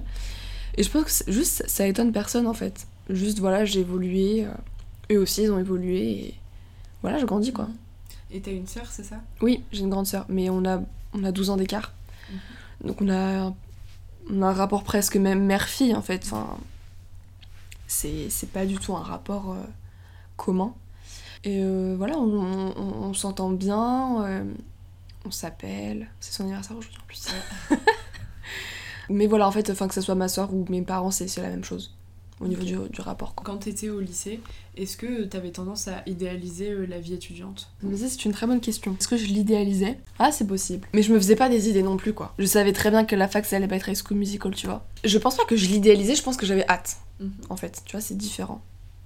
[0.75, 2.85] Et je pense que juste ça étonne personne en fait.
[3.09, 6.33] Juste voilà, j'ai évolué, euh, eux aussi ils ont évolué et
[7.01, 7.69] voilà, je grandis quoi.
[8.29, 9.15] Et t'as une sœur, c'est ça?
[9.41, 10.81] Oui, j'ai une grande sœur, mais on a,
[11.13, 11.93] on a 12 ans d'écart.
[12.83, 13.53] Donc on a,
[14.29, 16.21] on a un rapport presque même mère-fille en fait.
[16.25, 16.57] Enfin,
[17.87, 19.63] c'est c'est pas du tout un rapport euh,
[20.37, 20.73] commun.
[21.43, 24.43] Et euh, voilà, on, on- on s'entend bien, euh,
[25.25, 26.07] on s'appelle.
[26.19, 27.27] C'est son anniversaire aujourd'hui en plus.
[29.09, 31.49] mais voilà, en fait, enfin, que ce soit ma soeur ou mes parents, c'est la
[31.49, 31.93] même chose
[32.39, 33.33] au niveau du, du rapport.
[33.33, 33.43] Quoi.
[33.45, 34.39] Quand t'étais au lycée,
[34.75, 37.71] est-ce que t'avais tendance à idéaliser euh, la vie étudiante?
[37.81, 38.95] Mais ça, c'est une très bonne question.
[38.99, 39.97] Est-ce que je l'idéalisais?
[40.19, 40.87] Ah, c'est possible.
[40.93, 42.35] Mais je me faisais pas des idées non plus, quoi.
[42.37, 44.67] Je savais très bien que la fac, ça allait pas être High School Musical, tu
[44.67, 44.85] vois.
[45.03, 47.31] Je pense pas que je l'idéalisais, je pense que j'avais hâte, Mhm.
[47.49, 47.81] en fait.
[47.85, 48.61] Tu vois, c'est différent.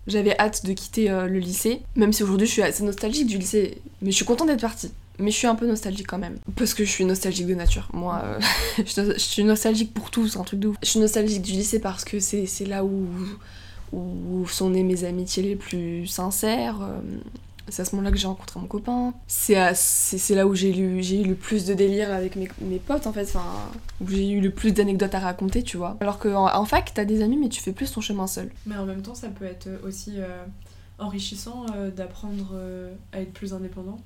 [0.08, 3.38] J'avais hâte de quitter euh, le lycée, même si aujourd'hui je suis assez nostalgique du
[3.38, 3.82] lycée.
[4.02, 4.92] Mais je suis contente d'être partie.
[5.20, 6.38] Mais je suis un peu nostalgique quand même.
[6.56, 7.88] Parce que je suis nostalgique de nature.
[7.94, 8.40] Moi, euh,
[8.78, 10.78] je suis nostalgique pour tout, c'est un truc de ouf.
[10.82, 13.08] Je suis nostalgique du lycée parce que c'est là où,
[13.94, 16.80] où sont nées mes amitiés les plus sincères.
[17.72, 19.14] C'est à ce moment-là que j'ai rencontré mon copain.
[19.28, 23.08] C'est c'est là où j'ai eu, j'ai eu le plus de délire avec mes, potes,
[23.08, 23.34] en fait.
[24.02, 25.98] Où j'ai eu le plus d'anecdotes à raconter, tu vois.
[26.02, 28.50] Alors qu'en en fac, t'as des amis, mais tu fais plus ton chemin seul.
[28.66, 30.46] Mais en même temps, ça peut être aussi euh,
[31.00, 34.00] enrichissant euh, d'apprendre euh, à être plus indépendant.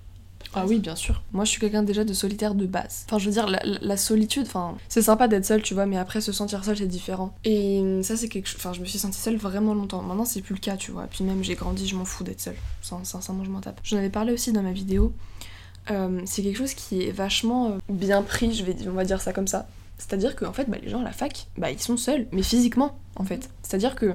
[0.53, 1.21] Ah oui, bien sûr.
[1.33, 3.03] Moi, je suis quelqu'un déjà de solitaire de base.
[3.07, 5.97] Enfin, je veux dire, la, la- solitude, enfin, c'est sympa d'être seul, tu vois, mais
[5.97, 7.33] après, se sentir seul, c'est différent.
[7.43, 8.57] Et ça, c'est quelque chose.
[8.59, 10.01] Enfin, je me suis sentie seule vraiment longtemps.
[10.01, 11.07] Maintenant, c'est plus le cas, tu vois.
[11.07, 12.55] Puis même, j'ai grandi, je m'en fous d'être seule.
[12.81, 13.79] Sin- Sincèrement, je m'en tape.
[13.83, 15.13] J'en avais parlé aussi dans ma vidéo.
[15.91, 19.21] Euh, c'est quelque chose qui est vachement euh, bien pris, je vais, on va dire
[19.21, 19.67] ça comme ça.
[19.97, 22.41] C'est-à-dire que, en fait, bah, les gens à la fac, bah, ils sont seuls, mais
[22.43, 23.49] physiquement, en fait.
[23.63, 24.13] C'est-à-dire que.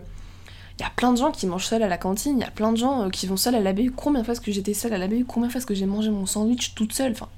[0.81, 2.51] Il y a plein de gens qui mangent seuls à la cantine, il y a
[2.51, 3.93] plein de gens euh, qui vont seuls à la BU.
[3.95, 5.75] Combien de fois est-ce que j'étais seule à la BU Combien de fois est-ce que
[5.75, 7.13] j'ai mangé mon sandwich toute seule?
[7.13, 7.29] Enfin,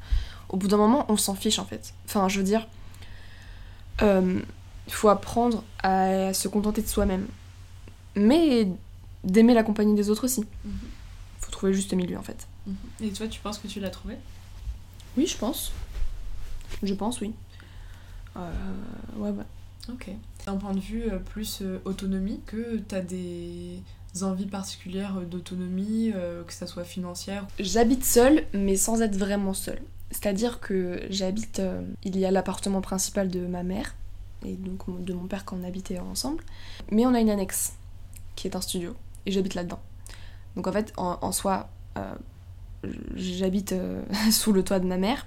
[0.49, 1.93] au bout d'un moment, on s'en fiche en fait.
[2.05, 2.69] Enfin, je veux dire,
[4.01, 4.39] euh,
[4.87, 7.27] il faut apprendre à se contenter de soi-même.
[8.15, 8.69] Mais
[9.25, 10.45] d'aimer la compagnie des autres aussi.
[10.65, 10.73] Mhm.
[11.41, 12.47] faut trouver le juste milieu en fait.
[13.01, 14.19] Et toi, tu penses que tu l'as trouvé?
[15.17, 15.73] Oui, je pense.
[16.81, 17.33] Je pense, oui.
[18.37, 18.53] Euh,
[19.17, 19.45] ouais, ouais.
[19.91, 20.11] Ok.
[20.47, 23.83] D'un point de vue euh, plus euh, autonomie, que t'as des
[24.23, 26.13] envies particulières euh, d'autonomie,
[26.47, 29.81] que ça soit financière J'habite seule, mais sans être vraiment seule.
[30.11, 31.63] C'est-à-dire que j'habite.
[32.05, 33.95] il y a l'appartement principal de ma mère,
[34.45, 36.45] et donc de mon père quand on habitait ensemble.
[36.91, 37.73] Mais on a une annexe,
[38.37, 39.81] qui est un studio, et j'habite là-dedans.
[40.55, 41.71] Donc en fait, en, soi,
[43.15, 43.75] j'habite
[44.31, 45.27] sous le toit de ma mère,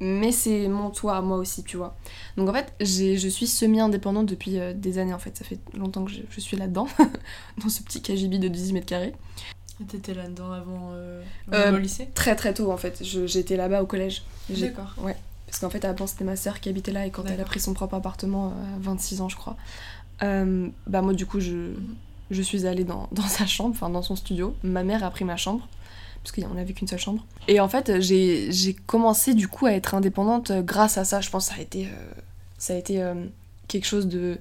[0.00, 1.96] mais c'est mon toit à moi aussi, tu vois.
[2.36, 5.36] Donc en fait, je suis semi-indépendante depuis euh, des années, en fait.
[5.36, 6.86] Ça fait longtemps que je, je suis là-dedans,
[7.62, 9.14] dans ce petit KGB de 18 mètres carrés.
[9.88, 12.08] T'étais là-dedans avant, euh, Euh, avant le lycée?
[12.14, 13.02] Très très tôt, en fait.
[13.02, 14.24] J'étais là-bas au collège.
[14.50, 14.92] D'accord.
[14.98, 15.16] Ouais.
[15.46, 17.60] Parce qu'en fait, avant, c'était ma sœur qui habitait là, et quand elle a pris
[17.60, 19.56] son propre appartement euh, à 26 ans, je crois,
[20.24, 21.74] Euh, bah moi du coup je,
[22.32, 24.54] je suis allée dans, dans sa chambre, enfin dans son studio.
[24.64, 25.68] Ma mère a pris ma chambre,
[26.30, 27.24] parce qu'on n'avait qu'une seule chambre.
[27.46, 31.20] Et en fait j'ai commencé du coup à être indépendante grâce à ça.
[31.20, 32.12] Je pense que ça a été, euh,
[32.58, 33.14] ça a été euh,
[33.68, 34.38] quelque chose de,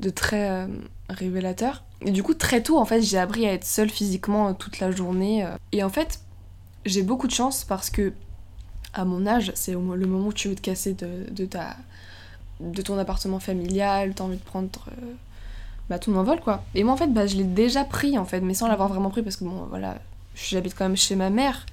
[0.00, 0.66] de très euh,
[1.08, 1.84] révélateur.
[2.02, 4.78] Et du coup très tôt en fait j'ai appris à être seule physiquement euh, toute
[4.80, 5.44] la journée.
[5.44, 5.56] euh.
[5.72, 6.20] Et en fait
[6.84, 8.12] j'ai beaucoup de chance parce que
[8.92, 11.76] à mon âge c'est le moment où tu veux te casser de, de ta
[12.60, 15.12] de ton appartement familial, t'as envie de prendre euh,
[15.88, 16.62] bah, ton envol quoi.
[16.74, 19.10] Et moi en fait bah, je l'ai déjà pris en fait, mais sans l'avoir vraiment
[19.10, 19.96] pris parce que bon voilà,
[20.34, 21.66] j'habite quand même chez ma mère.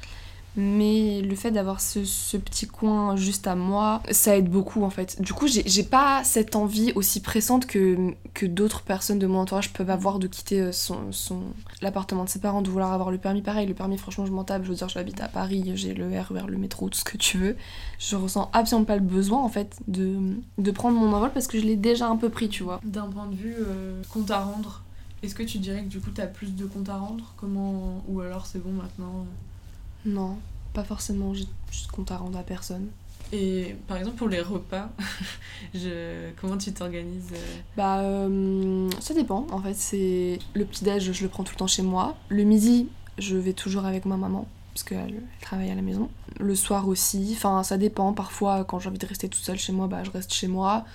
[0.58, 4.90] Mais le fait d'avoir ce, ce petit coin juste à moi, ça aide beaucoup en
[4.90, 5.22] fait.
[5.22, 9.72] Du coup, j'ai pas cette envie aussi pressante que, que d'autres personnes de mon entourage
[9.72, 11.40] peuvent avoir de quitter euh, son, son,
[11.82, 13.42] l'appartement de ses parents, de vouloir avoir le permis.
[13.42, 14.64] Pareil, le permis, franchement, je m'en tape.
[14.66, 17.38] Je veux dire, j'habite à Paris, j'ai le RER, le métro, tout ce que tu
[17.38, 17.56] veux.
[17.98, 20.18] Je ressens absolument pas le besoin en fait de,
[20.58, 22.82] de prendre mon envol parce que je l'ai déjà un peu pris, tu vois.
[22.84, 24.84] D'un point de vue euh, compte à rendre,
[25.24, 27.34] est-ce que tu dirais que du coup t'as plus de compte à rendre?
[27.38, 30.38] Comment Ou alors c'est bon maintenant euh Non,
[30.74, 32.88] pas forcément, j'ai juste compte à rendre à personne.
[33.34, 34.90] Et par exemple pour les repas,
[35.74, 36.32] je...
[36.40, 39.48] comment tu t'organises euh Bah, euh, ça dépend.
[39.52, 42.18] En fait, c'est le petit déj, je le prends tout le temps chez moi.
[42.30, 46.10] Le midi, je vais toujours avec ma maman parce qu'elle elle travaille à la maison.
[46.40, 47.34] Le soir aussi.
[47.36, 48.14] Enfin, ça dépend.
[48.14, 50.86] Parfois, quand j'ai envie de rester toute seule chez moi, bah, je reste chez moi.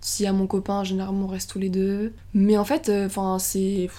[0.00, 2.14] S'il y a mon copain, généralement, on reste tous les deux.
[2.34, 3.90] Mais en fait, euh, enfin, c'est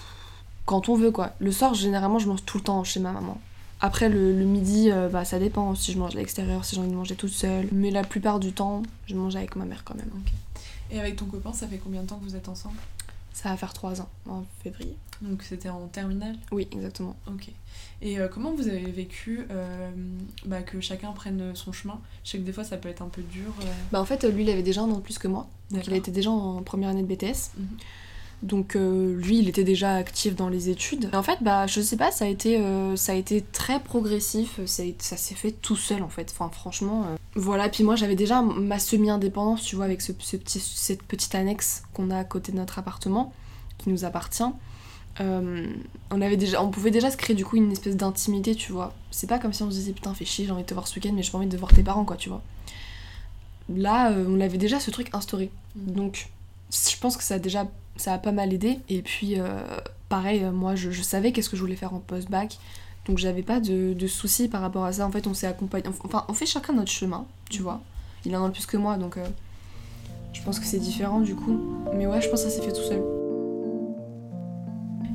[0.65, 1.31] quand on veut quoi.
[1.39, 3.39] Le soir, généralement, je mange tout le temps chez ma maman.
[3.81, 5.73] Après, le, midi, euh, bah, ça dépend.
[5.75, 7.67] Si je mange à l'extérieur, si j'ai envie de manger toute seule.
[7.71, 10.09] Mais la plupart du temps, je mange avec ma mère quand même.
[10.91, 12.77] Et avec ton copain, ça fait combien de temps que vous êtes ensemble?
[13.33, 14.95] Ça va faire 3 ans en février.
[15.21, 16.35] Donc c'était en terminale?
[16.51, 17.15] Oui, exactement.
[17.27, 17.49] Ok.
[18.01, 19.91] Et euh, comment vous avez vécu euh,
[20.45, 21.99] bah, que chacun prenne son chemin?
[22.23, 23.53] Je sais que des fois ça peut être un peu dur.
[23.61, 23.65] euh.
[23.91, 25.47] Bah en fait, lui, il avait déjà un an de plus que moi.
[25.69, 27.51] Donc il était déjà en première année de BTS.
[27.57, 27.67] Mhm.
[28.43, 31.09] Donc euh, lui, il était déjà actif dans les études.
[31.13, 33.79] Et en fait, bah je sais pas, ça a été, euh, ça a été très
[33.79, 34.59] progressif.
[34.65, 36.33] Ça, s'est fait tout seul en fait.
[36.33, 37.69] Enfin franchement, euh, voilà.
[37.69, 41.83] Puis moi, j'avais déjà ma semi-indépendance, tu vois, avec ce, ce petit, cette petite annexe
[41.93, 43.31] qu'on a à côté de notre appartement,
[43.77, 44.43] qui nous appartient.
[45.19, 48.95] On avait déjà, on pouvait déjà se créer du coup une espèce d'intimité, tu vois.
[49.11, 50.87] C'est pas comme si on se disait putain fais chier, j'ai envie de te voir
[50.87, 52.41] ce week-end, mais j'ai pas envie de voir tes parents, quoi, tu vois.
[53.69, 55.51] Là, on avait déjà ce truc instauré.
[55.75, 55.93] Mhm.
[55.93, 56.29] Donc,
[56.71, 57.67] je pense que ça a déjà
[58.01, 58.79] ça a pas mal aidé.
[58.89, 59.47] Et puis, euh,
[60.09, 62.57] pareil, euh, moi, je, je savais qu'est-ce que je voulais faire en post-bac.
[63.07, 65.07] Donc, j'avais pas de, de soucis par rapport à ça.
[65.07, 65.85] En fait, on s'est accompagné.
[66.03, 67.81] Enfin, on fait chacun notre chemin, tu vois.
[68.25, 69.25] Il en a le plus que moi, donc euh,
[70.33, 71.59] je pense que c'est différent du coup.
[71.95, 73.01] Mais ouais, je pense que ça s'est fait tout seul.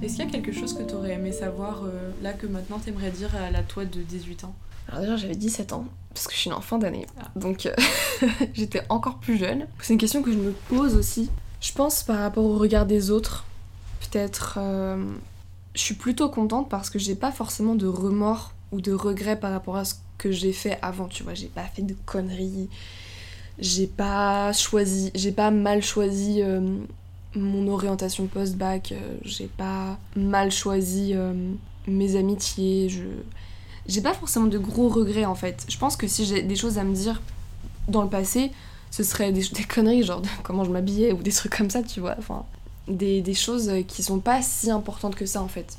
[0.03, 2.79] Est-ce qu'il y a quelque chose que tu aurais aimé savoir euh, là que maintenant
[2.79, 4.55] t'aimerais dire à la toi de 18 ans?
[4.89, 7.29] Alors déjà j'avais 17 ans, parce que je suis née en fin d'année, Ah.
[7.35, 7.75] donc euh,
[8.55, 9.67] j'étais encore plus jeune.
[9.81, 11.31] C'est une question que je me pose aussi.
[11.67, 13.45] Je pense par rapport au regard des autres,
[13.99, 14.59] peut-être...
[14.61, 15.05] euh,
[15.75, 19.51] je suis plutôt contente parce que j'ai pas forcément de remords ou de regrets par
[19.51, 21.35] rapport à ce que j'ai fait avant, tu vois.
[21.35, 22.69] J'ai pas fait de conneries,
[23.59, 26.61] j'ai pas choisi, j'ai pas mal choisi euh,
[27.35, 31.15] mon orientation post-bac, euh, j'ai pas mal choisi
[31.89, 33.03] mes amitiés, je
[33.89, 35.67] j'ai pas forcément de gros regrets en fait.
[35.69, 37.21] Je pense que si j'ai des choses à me dire
[37.89, 38.53] dans le passé,
[38.97, 41.83] ce serait des, des conneries, genre de comment je m'habillais ou des trucs comme ça,
[41.83, 42.15] tu vois.
[42.19, 42.47] Enfin,
[42.89, 45.77] des, des choses qui sont pas si importantes que ça en fait.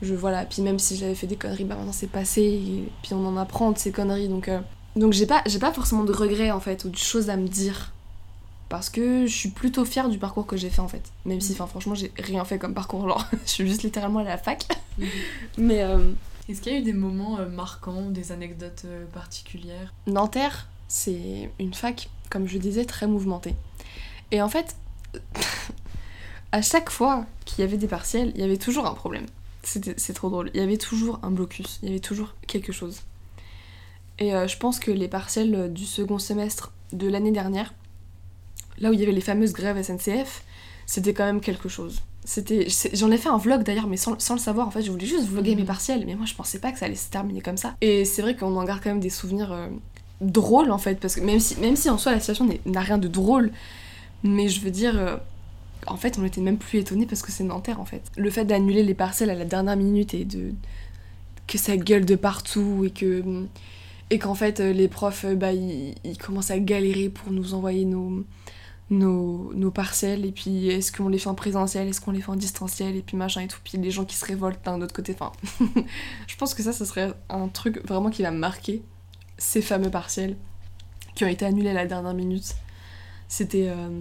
[0.00, 3.12] Je voilà, puis même si j'avais fait des conneries, bah maintenant c'est passé, et puis
[3.12, 4.60] on en apprend de ces conneries, donc euh,
[4.94, 7.46] donc j'ai pas j'ai pas forcément de regrets en fait ou de choses à me
[7.46, 7.92] dire.
[8.68, 11.02] Parce que je suis plutôt fière du parcours que j'ai fait en fait.
[11.24, 14.24] Même si, enfin franchement, j'ai rien fait comme parcours, genre je suis juste littéralement à
[14.24, 14.66] la fac,
[15.58, 15.98] mais euh,
[16.48, 19.92] Est-ce qu'il y a eu des moments euh, marquants, des anecdotes particulières?
[20.06, 23.54] Nanterre, c'est une fac, comme je disais, très mouvementée.
[24.32, 24.76] Et en fait,
[26.52, 29.26] à chaque fois qu'il y avait des partiels, il y avait toujours un problème.
[29.62, 30.50] C'est trop drôle.
[30.54, 33.00] Il y avait toujours un blocus, il y avait toujours quelque chose.
[34.18, 37.74] Et euh, je pense que les partiels du second semestre de l'année dernière,
[38.78, 40.44] là où il y avait les fameuses grèves SNCF,
[40.86, 42.00] c'était quand même quelque chose.
[42.24, 44.68] C'était, j'en ai fait un vlog d'ailleurs, mais sans, sans le savoir.
[44.68, 45.60] En fait, je voulais juste vlogger Mhm.
[45.60, 47.74] mes partiels, mais moi je pensais pas que ça allait se terminer comme ça.
[47.80, 49.68] Et c'est vrai qu'on en garde quand même des souvenirs euh,
[50.20, 52.98] drôles en fait, parce que même si, même si en soi la situation n'a rien
[52.98, 53.52] de drôle,
[54.22, 55.16] mais je veux dire, euh,
[55.86, 58.02] en fait, on était même plus étonnés parce que c'est Nanterre en fait.
[58.16, 60.52] Le fait d'annuler les parcelles à la dernière minute et de
[61.46, 63.46] que ça gueule de partout et que
[64.10, 67.84] et qu'en fait les profs euh, bah ils, ils commencent à galérer pour nous envoyer
[67.84, 68.24] nos
[68.90, 72.30] nos, nos parcelles et puis est-ce qu'on les fait en présentiel, est-ce qu'on les fait
[72.30, 74.94] en distanciel et puis machin et tout, puis les gens qui se révoltent d'un autre
[74.94, 75.32] côté, enfin
[76.26, 78.82] je pense que ça, ça serait un truc vraiment qui va marquer,
[79.38, 80.36] ces fameux partiels
[81.14, 82.54] qui ont été annulés à la dernière minute.
[83.28, 84.00] C'était euh,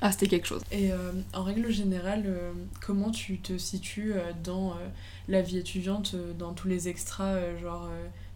[0.00, 0.62] Ah, c'était quelque chose.
[0.72, 0.90] Et
[1.32, 2.24] en règle générale,
[2.84, 4.74] comment tu te situes dans
[5.28, 7.88] la vie étudiante, dans tous les extras, genre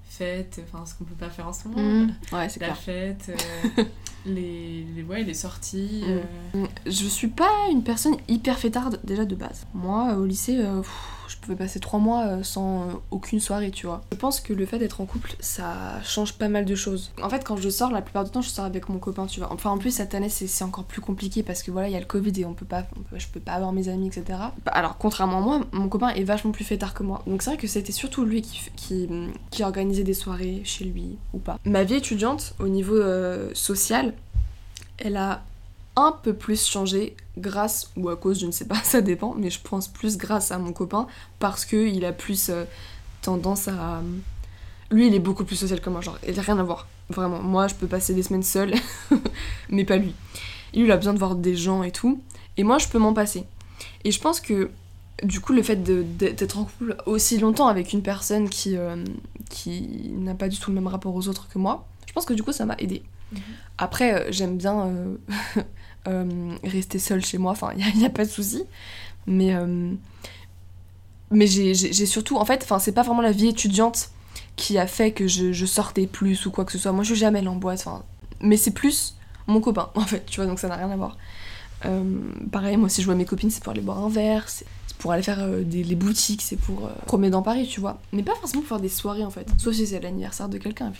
[0.08, 1.82] fête, enfin ce qu'on peut pas faire en ce moment.
[2.06, 2.14] Mmh.
[2.34, 2.76] Ouais, c'est La clair.
[2.78, 3.30] fête,
[3.78, 3.82] euh,
[4.26, 6.02] les, les, ouais, les sorties.
[6.06, 6.22] euh,
[6.54, 6.66] Mm.
[6.86, 9.66] Je suis pas une personne hyper fêtarde déjà de base.
[9.74, 13.70] Moi, au lycée, euh, pff, je pouvais passer trois mois euh, sans euh, aucune soirée,
[13.70, 14.02] tu vois.
[14.12, 17.12] Je pense que le fait d'être en couple, ça change pas mal de choses.
[17.22, 19.40] En fait, quand je sors, la plupart du temps, je sors avec mon copain, tu
[19.40, 19.52] vois.
[19.52, 22.00] Enfin, en plus, cette année, c'est encore plus compliqué parce que voilà, il y a
[22.00, 22.84] le Covid et on peut pas,
[23.14, 24.24] je peux pas avoir mes amis, etc.
[24.64, 27.22] Bah, Alors, contrairement à moi, mon copain est vachement plus fêtard que moi.
[27.26, 31.58] Donc, c'est vrai que c'était surtout lui qui organisait des soirées chez lui ou pas.
[31.64, 34.14] Ma vie étudiante, au niveau euh, social,
[34.98, 35.42] elle a
[35.96, 39.50] un peu plus changé grâce ou à cause, je ne sais pas, ça dépend, mais
[39.50, 41.06] je pense plus grâce à mon copain
[41.38, 42.64] parce que il a plus euh,
[43.22, 44.02] tendance à.
[44.90, 46.86] Lui, il est beaucoup plus social que moi, genre, il a rien à voir.
[47.08, 48.74] Vraiment, moi, je peux passer des semaines seule,
[49.68, 50.14] mais pas lui.
[50.74, 52.20] Lui, il a besoin de voir des gens et tout,
[52.56, 53.44] et moi, je peux m'en passer.
[54.04, 54.70] Et je pense que,
[55.22, 59.02] du coup, le fait d'être en couple aussi longtemps avec une personne qui, euh,
[59.50, 62.34] qui n'a pas du tout le même rapport aux autres que moi, je pense que
[62.34, 63.02] du coup, ça m'a aidé.
[63.32, 63.40] Mhm.
[63.78, 64.92] Après, euh, j'aime bien
[66.64, 68.64] rester seule chez moi, enfin, il n'y a, pas de souci.
[69.26, 69.92] Mais, euh,
[71.30, 74.10] mais j'ai surtout, en fait, enfin, c'est pas vraiment la vie étudiante
[74.56, 76.92] qui a fait que je, sortais plus ou quoi que ce soit.
[76.92, 78.02] Moi, je suis jamais allée en enfin,
[78.40, 79.16] mais c'est plus
[79.46, 81.16] mon copain, en fait, tu vois, donc ça n'a rien à voir.
[81.84, 82.02] Euh,
[82.50, 84.66] pareil, moi, si je vois mes copines, c'est pour aller boire un verre, c'est
[84.98, 88.00] pour aller faire euh, des, les boutiques, c'est pour euh, promener dans Paris, tu vois.
[88.12, 89.46] Mais pas forcément pour faire des soirées, en fait.
[89.58, 90.90] Sauf si c'est l'anniversaire de quelqu'un,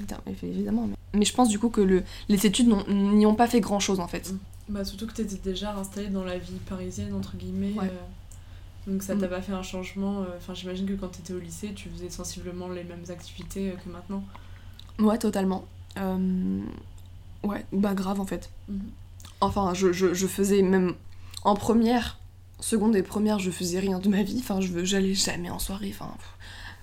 [0.42, 0.86] évidemment.
[0.86, 0.96] Mais...
[1.18, 4.06] mais je pense, du coup, que le, les études n'y ont pas fait grand-chose, en
[4.06, 4.34] fait.
[4.68, 7.72] Bah, surtout que tu étais déjà installée dans la vie parisienne, entre guillemets.
[7.72, 7.87] Ouais.
[7.87, 9.20] euh, donc ça Mm.
[9.20, 10.22] t'a pas fait un changement.
[10.22, 13.70] euh, Enfin, j'imagine que quand tu étais au lycée, tu faisais sensiblement les mêmes activités
[13.70, 14.24] euh, que maintenant.
[14.98, 15.64] Ouais, totalement.
[17.42, 18.50] Ouais, bah grave, en fait.
[18.68, 18.81] Mhm.
[19.40, 20.94] Enfin, je, je, je faisais même
[21.44, 22.18] en première,
[22.61, 24.38] seconde et première, je faisais rien de ma vie.
[24.40, 25.92] Enfin, je j'allais jamais en soirée.
[25.94, 26.11] Enfin,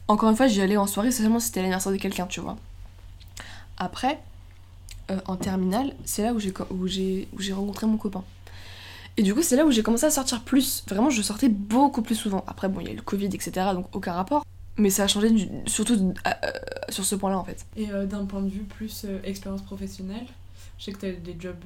[0.08, 2.58] encore une fois, j'y allais en soirée seulement si c'était l'anniversaire de quelqu'un, tu vois.
[3.78, 4.20] Après,
[5.12, 8.24] euh, en terminale, c'est là où j'ai où j'ai où j'ai rencontré mon copain.
[9.16, 10.84] Et du coup, c'est là où j'ai commencé à sortir plus.
[10.90, 12.44] Vraiment, je sortais beaucoup plus souvent.
[12.48, 13.52] Après, bon, il y a eu le Covid, etc.
[13.74, 14.44] Donc aucun rapport.
[14.78, 16.50] Mais ça a changé du- surtout euh, euh,
[16.90, 17.64] sur ce point-là, en fait.
[17.76, 20.26] Et euh, d'un point de vue plus expérience professionnelle,
[20.80, 21.64] je sais que tu as des jobs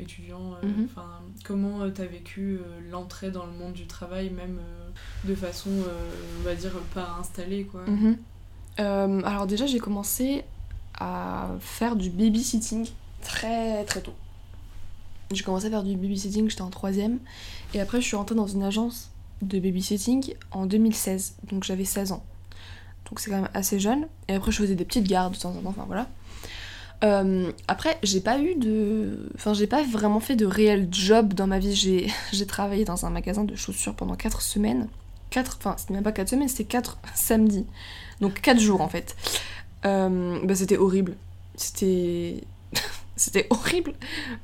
[0.00, 0.56] étudiants.
[0.84, 1.06] Enfin,
[1.44, 2.58] comment tu as vécu
[2.90, 4.58] l'entrée dans le monde du travail, même
[5.24, 7.84] de façon, on va dire, pas installée, quoi?
[7.86, 8.18] Mhm.
[9.24, 10.42] Alors déjà, j'ai commencé
[10.98, 12.86] à faire du babysitting
[13.22, 14.14] très très tôt.
[15.32, 17.18] J'ai commencé à faire du babysitting, j'étais en troisième.
[17.72, 19.10] Et après, je suis rentrée dans une agence
[19.42, 21.36] de babysitting en 2016.
[21.50, 22.24] Donc j'avais 16 ans.
[23.08, 24.06] Donc c'est quand même assez jeune.
[24.28, 26.08] Et après, je faisais des petites gardes de temps en temps, enfin voilà.
[27.02, 29.30] Euh, après, j'ai pas eu de.
[29.34, 31.74] Enfin, j'ai pas vraiment fait de réel job dans ma vie.
[31.74, 34.88] J'ai travaillé dans un magasin de chaussures pendant 4 semaines.
[35.30, 37.66] 4, enfin, c'était même pas 4 semaines, c'était 4 samedis.
[38.20, 39.16] Donc 4 jours en fait.
[39.86, 41.16] Euh, bah, c'était horrible.
[41.56, 42.44] C'était.
[43.16, 43.94] c'était horrible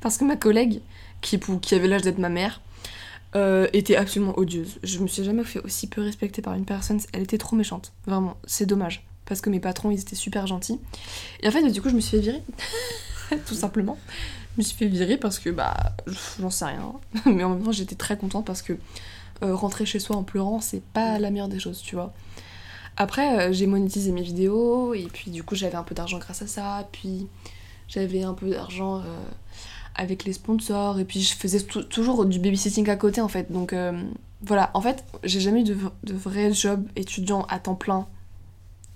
[0.01, 0.81] parce que ma collègue,
[1.21, 2.61] qui, qui avait l'âge d'être ma mère,
[3.37, 4.79] euh, était absolument odieuse.
[4.83, 7.01] Je me suis jamais fait aussi peu respecter par une personne.
[7.13, 7.93] Elle était trop méchante.
[8.07, 9.07] Vraiment, c'est dommage.
[9.25, 10.81] Parce que mes patrons, ils étaient super gentils.
[11.43, 12.43] Et en fait, du coup, je me suis fait virer.
[13.47, 13.97] Tout simplement.
[14.57, 15.95] Je me suis fait virer parce que, bah,
[16.41, 16.93] j'en sais rien.
[17.27, 18.73] Mais en même temps, j'étais très contente parce que
[19.43, 22.13] euh, rentrer chez soi en pleurant, c'est pas la meilleure des choses, tu vois.
[23.01, 26.43] Après, euh, j'ai monétisé mes vidéos et puis du coup, j'avais un peu d'argent grâce
[26.43, 26.87] à ça.
[26.93, 27.27] Puis
[27.89, 29.03] j'avais un peu d'argent euh,
[29.95, 33.51] avec les sponsors et puis je faisais tou- toujours du babysitting à côté en fait.
[33.51, 34.03] Donc euh,
[34.43, 38.07] voilà, en fait, j'ai jamais eu de, de vrai job étudiant à temps plein,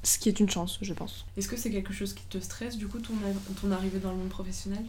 [0.02, 1.24] ce qui est une chance, je pense.
[1.38, 4.28] Est-ce que c'est quelque chose qui te stresse, du coup, ton arrivée dans le monde
[4.28, 4.84] professionnel?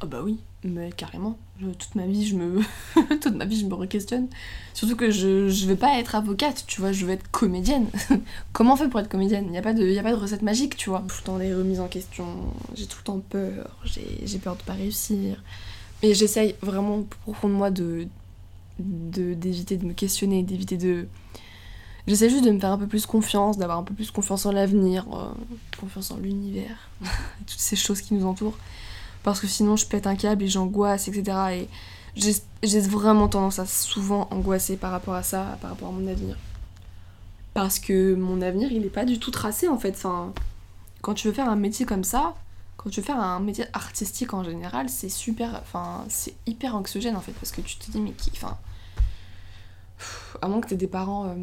[0.00, 1.38] Ah bah oui, mais carrément.
[1.58, 2.60] Toute ma vie, je me
[3.20, 4.28] toute ma vie, je me re-questionne.
[4.74, 7.86] Surtout que je, je vais pas être avocate, tu vois, je veux être comédienne.
[8.52, 9.46] Comment on fait pour être comédienne?
[9.48, 11.02] Il y a pas de y a pas de recette magique, tu vois.
[11.08, 12.26] Tout le temps des remises en question,
[12.74, 15.42] j'ai tout le temps peur, j'ai peur de pas réussir.
[16.02, 18.06] Mais j'essaye vraiment au fond de moi de-
[18.78, 21.08] d'éviter de, me questionner, d'éviter de
[22.06, 24.52] J'essaie juste de me faire un peu plus confiance, d'avoir un peu plus confiance en
[24.52, 25.32] l'avenir, euh,
[25.80, 28.56] confiance en l'univers, toutes ces choses qui nous entourent
[29.26, 31.36] parce que sinon je pète un câble et j'angoisse, etc.
[32.14, 36.06] Et j'ai vraiment tendance à souvent angoisser par rapport à ça, par rapport à mon
[36.06, 36.36] avenir.
[37.52, 39.96] Parce que mon avenir, il est pas du tout tracé en fait.
[39.96, 40.32] Enfin,
[41.02, 42.36] quand tu veux faire un métier comme ça,
[42.76, 47.16] quand tu veux faire un métier artistique en général, c'est super, enfin, c'est hyper anxiogène
[47.16, 48.56] en fait, parce que tu te dis mais qui, enfin,
[50.40, 51.34] à moins que t'aies des parents euh,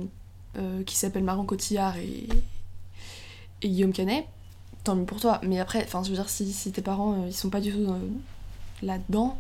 [0.58, 2.30] euh, qui s'appellent Marion Cotillard et,
[3.62, 4.26] et Guillaume Canet,
[4.84, 5.40] tant mieux pour toi.
[5.44, 7.72] Mais après, enfin, je veux dire, si, si tes parents euh, ils sont pas du
[7.72, 8.00] tout euh,
[8.82, 9.38] là-dedans,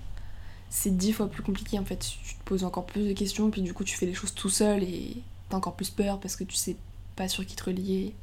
[0.70, 2.00] c'est dix fois plus compliqué en fait.
[2.00, 4.50] Tu te poses encore plus de questions, puis du coup tu fais les choses tout
[4.50, 6.76] seul et t'as encore plus peur parce que tu sais
[7.16, 8.14] pas sur qui te relier.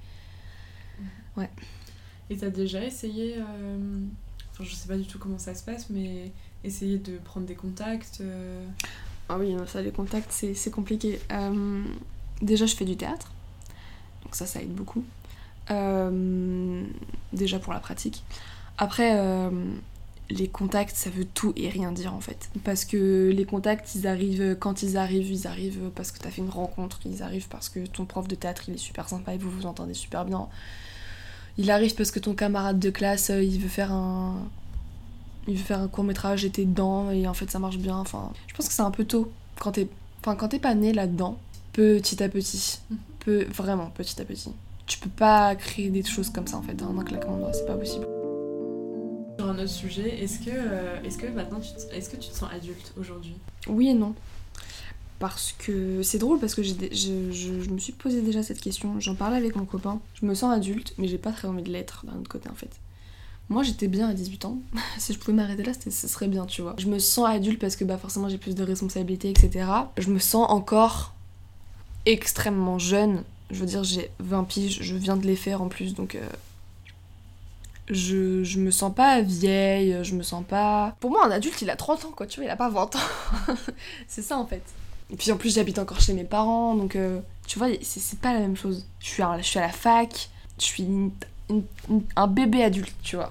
[1.36, 1.48] Ouais.
[2.28, 4.00] Et t'as déjà essayé, euh,
[4.52, 6.32] enfin je sais pas du tout comment ça se passe, mais
[6.64, 8.66] essayer de prendre des contacts euh,
[9.28, 11.20] Ah oui, ça les contacts c'est compliqué.
[11.30, 11.84] Euh,
[12.42, 13.32] déjà je fais du théâtre,
[14.24, 15.04] donc ça ça aide beaucoup.
[15.68, 18.24] Déjà pour la pratique.
[18.78, 19.16] Après,
[20.30, 22.50] les contacts, ça veut tout et rien dire en fait.
[22.64, 26.42] Parce que les contacts, ils arrivent quand ils arrivent, ils arrivent parce que t'as fait
[26.42, 29.38] une rencontre, ils arrivent parce que ton prof de théâtre, il est super sympa et
[29.38, 30.48] vous vous entendez super bien.
[31.58, 34.48] Il arrive parce que ton camarade de classe, euh, il veut faire un...
[35.48, 37.96] Il veut faire un court métrage et t'es dedans et en fait ça marche bien.
[37.96, 39.32] Enfin, je pense que c'est un peu tôt.
[39.58, 39.88] Quand t'es
[40.20, 41.38] enfin, quand pas né là-dedans,
[41.72, 42.78] petit à petit.
[42.90, 42.98] Mhm.
[43.20, 44.52] Peu, vraiment petit à petit.
[44.90, 47.52] Tu peux pas créer des choses comme ça en fait, en un claquement de doigts,
[47.52, 48.06] c'est pas possible
[49.50, 52.36] un autre sujet, est-ce que, euh, est-ce que maintenant, tu te, est-ce que tu te
[52.36, 53.34] sens adulte aujourd'hui?
[53.68, 54.14] Oui et non.
[55.18, 58.60] Parce que c'est drôle parce que j'ai, je, je, je, me suis posé déjà cette
[58.60, 60.00] question, j'en parlais avec mon copain.
[60.14, 62.54] Je me sens adulte, mais j'ai pas très envie de l'être d'un autre côté en
[62.54, 62.70] fait.
[63.50, 64.58] Moi j'étais bien à 18 ans,
[64.98, 66.74] si je pouvais m'arrêter là, ce serait bien, tu vois.
[66.78, 69.68] Je me sens adulte parce que bah forcément j'ai plus de responsabilités, etc.
[69.98, 71.14] Je me sens encore
[72.06, 73.22] extrêmement jeune.
[73.50, 76.28] Je veux dire, j'ai 20 piges, je viens de les faire en plus, donc euh,
[77.88, 80.96] je, je me sens pas vieille, je me sens pas.
[81.00, 82.96] Pour moi, un adulte, il a 30 ans, quoi, tu vois, il a pas 20
[82.96, 82.98] ans.
[84.08, 84.62] c'est ça en fait.
[85.12, 88.32] Et puis en plus, j'habite encore chez mes parents, donc euh, tu vois, c'est pas
[88.32, 88.86] la même chose.
[89.00, 90.86] Je suis à, la fac, je suis
[92.16, 93.28] un bébé adulte, tu vois.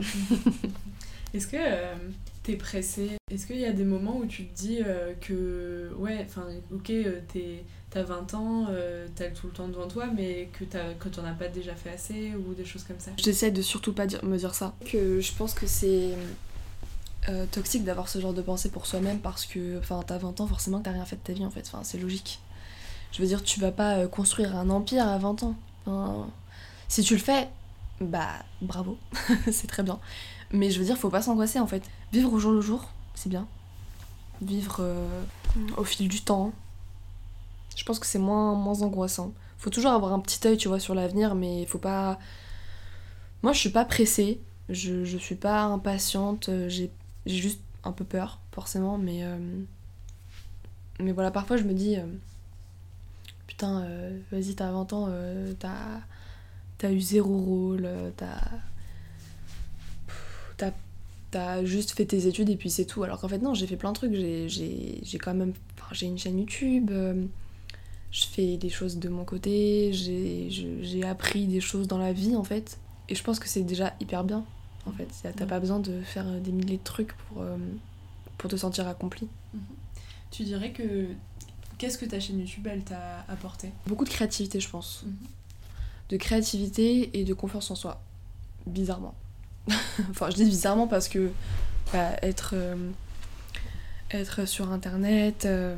[1.33, 1.95] Est-ce que euh,
[2.43, 6.25] t'es pressée Est-ce qu'il y a des moments où tu te dis euh, que, ouais,
[6.27, 6.91] enfin, ok,
[7.31, 11.09] t'es t'as 20 ans, euh, t'as tout le temps devant toi, mais que, as, que
[11.09, 13.11] t'en as pas déjà fait assez ou des choses comme ça?
[13.17, 14.75] J'essaie de surtout pas me dire ça.
[14.85, 16.13] Que je pense que c'est
[17.27, 20.47] euh, toxique d'avoir ce genre de pensée pour soi-même parce que enfin, t'as 20 ans,
[20.47, 21.69] forcément t'as rien fait de ta vie en fait.
[21.83, 22.39] C'est logique.
[23.11, 26.27] Je veux dire, tu vas pas euh, construire un empire à 20 ans.
[26.87, 27.49] si tu le fais,
[28.01, 28.29] bah
[28.61, 28.97] bravo,
[29.51, 29.99] c'est très bien.
[30.51, 31.83] Mais je veux dire, faut pas s'angoisser en fait.
[32.11, 33.47] Vivre au jour le jour, c'est bien.
[34.41, 34.83] Vivre
[35.77, 36.53] au fil du temps,
[37.79, 39.33] je pense que c'est moins, moins angoissant.
[39.57, 42.19] Faut toujours avoir un petit œil, tu vois, sur l'avenir, mais il faut pas.
[43.41, 46.91] Moi, je suis pas pressée, je, je suis pas impatiente, euh, j'ai
[47.25, 49.23] juste un peu peur, forcément, mais.
[49.23, 49.63] Euh,
[50.99, 51.95] voilà, parfois je me dis.
[51.97, 52.05] Euh,
[53.47, 53.87] putain,
[54.31, 55.09] vas-y, t'as 20 ans,
[55.59, 56.01] t'as.
[56.77, 57.89] T'as eu zéro rôle.
[58.17, 58.41] T'as
[61.31, 63.03] t'as juste fait tes études et puis c'est tout.
[63.03, 64.13] Alors qu'en fait, non, j'ai fait plein de trucs.
[64.13, 65.53] J'ai quand même.
[65.77, 66.91] Enfin, j'ai une chaîne YouTube
[68.11, 72.43] je fais des choses de mon côté, j'ai appris des choses dans la vie en
[72.43, 72.79] fait.
[73.07, 74.45] Et je pense que c'est déjà hyper bien
[74.85, 75.07] en fait.
[75.35, 77.57] T'as pas besoin de faire des milliers de trucs pour, euh,
[78.37, 79.27] pour te sentir accompli.
[79.53, 79.61] Mhm.
[80.31, 81.07] Tu dirais que.
[81.77, 83.71] Qu'est-ce que ta chaîne YouTube elle t'a apporté?
[83.87, 85.03] Beaucoup de créativité, je pense.
[85.05, 85.15] Mhm.
[86.09, 88.01] De créativité et de confiance en soi.
[88.65, 89.15] Bizarrement.
[90.09, 91.31] enfin, je dis bizarrement parce que
[91.93, 92.51] bah, être.
[92.53, 92.75] Euh,
[94.11, 95.75] être sur internet, euh,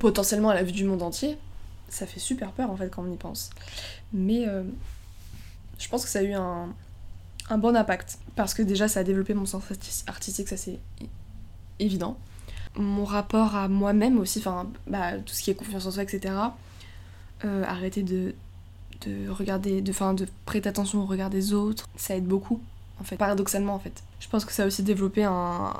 [0.00, 1.38] potentiellement à la vue du monde entier,
[1.88, 3.50] ça fait super peur en fait quand on y pense.
[4.12, 4.64] Mais euh,
[5.78, 6.74] je pense que ça a eu un,
[7.58, 8.18] bon impact.
[8.34, 9.62] Parce que déjà ça a développé mon sens
[10.08, 10.80] artistique, ça c'est
[11.78, 12.16] évident.
[12.74, 16.34] Mon rapport à moi-même aussi, enfin bah, tout ce qui est confiance en soi, etc.
[17.44, 18.34] Arrêter de,
[19.06, 22.60] de regarder, de, fin, de prêter attention au regard des autres, ça aide beaucoup
[23.02, 24.02] en fait, paradoxalement en fait.
[24.20, 25.74] Je pense que ça a aussi développé un,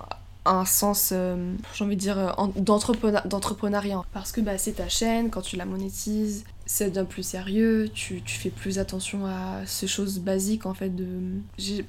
[0.44, 4.02] un sens, euh, j'ai envie de dire, euh, d'entrepreneuriat.
[4.12, 8.22] Parce que bah, c'est ta chaîne, quand tu la monétises, ça devient plus sérieux, tu,
[8.22, 11.06] tu, fais plus attention à ces choses basiques en fait de...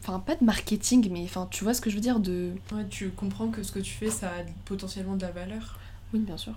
[0.01, 2.51] Enfin, pas de marketing, mais enfin, tu vois ce que je veux dire de...
[2.71, 5.79] Ouais, tu comprends que ce que tu fais, ça a potentiellement de la valeur.
[6.13, 6.53] Oui, bien sûr.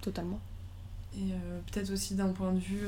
[0.00, 0.40] Totalement.
[1.14, 2.86] Et euh, peut-être aussi d'un point de vue...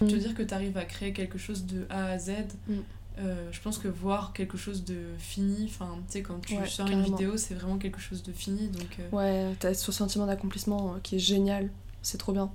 [0.00, 0.18] Veux mm.
[0.18, 2.32] dire que tu arrives à créer quelque chose de A à Z.
[2.66, 2.74] Mm.
[3.18, 6.88] Euh, je pense que voir quelque chose de fini, enfin, tu sais, quand tu sors
[6.88, 8.68] une vidéo, c'est vraiment quelque chose de fini.
[8.68, 9.10] Donc, euh...
[9.14, 11.68] Ouais, t'as ce sentiment d'accomplissement euh, qui est génial,
[12.00, 12.50] c'est trop bien.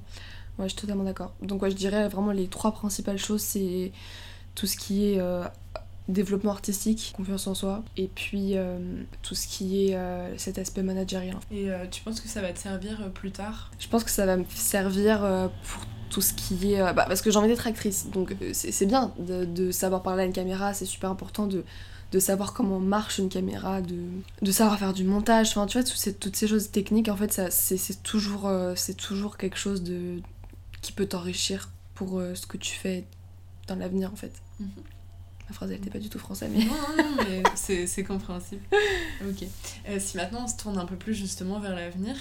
[0.58, 1.34] Ouais, je suis totalement d'accord.
[1.42, 3.92] Donc, ouais, je dirais vraiment les trois principales choses c'est
[4.56, 5.44] tout ce qui est euh,
[6.08, 8.56] développement artistique, confiance en soi, et puis
[9.22, 9.98] tout ce qui est
[10.38, 11.36] cet aspect managérial.
[11.52, 13.72] Et tu penses que ça va te servir plus tard?
[13.78, 15.20] Je pense que ça va me servir
[15.64, 16.82] pour tout ce qui est...
[16.82, 20.04] Euh, bah, parce que j'ai envie d'être actrice, donc euh, c'est bien de, de, savoir
[20.04, 21.64] parler à une caméra, c'est super important de,
[22.12, 23.98] de savoir comment marche une caméra, de,
[24.42, 27.18] de savoir faire du montage, enfin tu vois, toutes ces, toutes ces choses techniques, en
[27.18, 30.22] fait, c'est toujours, euh, c'est toujours quelque chose de,
[30.82, 33.06] qui peut t'enrichir pour ce que tu fais
[33.68, 34.34] dans l'avenir, en fait.
[34.60, 34.70] Mhm.
[35.50, 36.66] Ma phrase, elle était pas du tout française, mais.
[36.66, 38.62] Non, non, mais c'est c'est compréhensible.
[39.28, 39.48] Ok.
[39.90, 42.16] Euh, si maintenant on se tourne un peu plus justement vers l'avenir,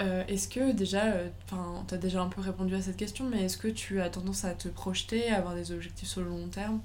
[0.00, 1.04] euh, est-ce que déjà,
[1.44, 4.44] enfin, t'as déjà un peu répondu à cette question, mais est-ce que tu as tendance
[4.44, 6.80] à te projeter, à avoir des objectifs sur le long terme?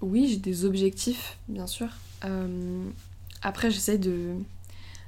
[0.00, 1.88] Oui, j'ai des objectifs, bien sûr.
[2.24, 2.84] Euh,
[3.42, 4.34] après, j'essaie de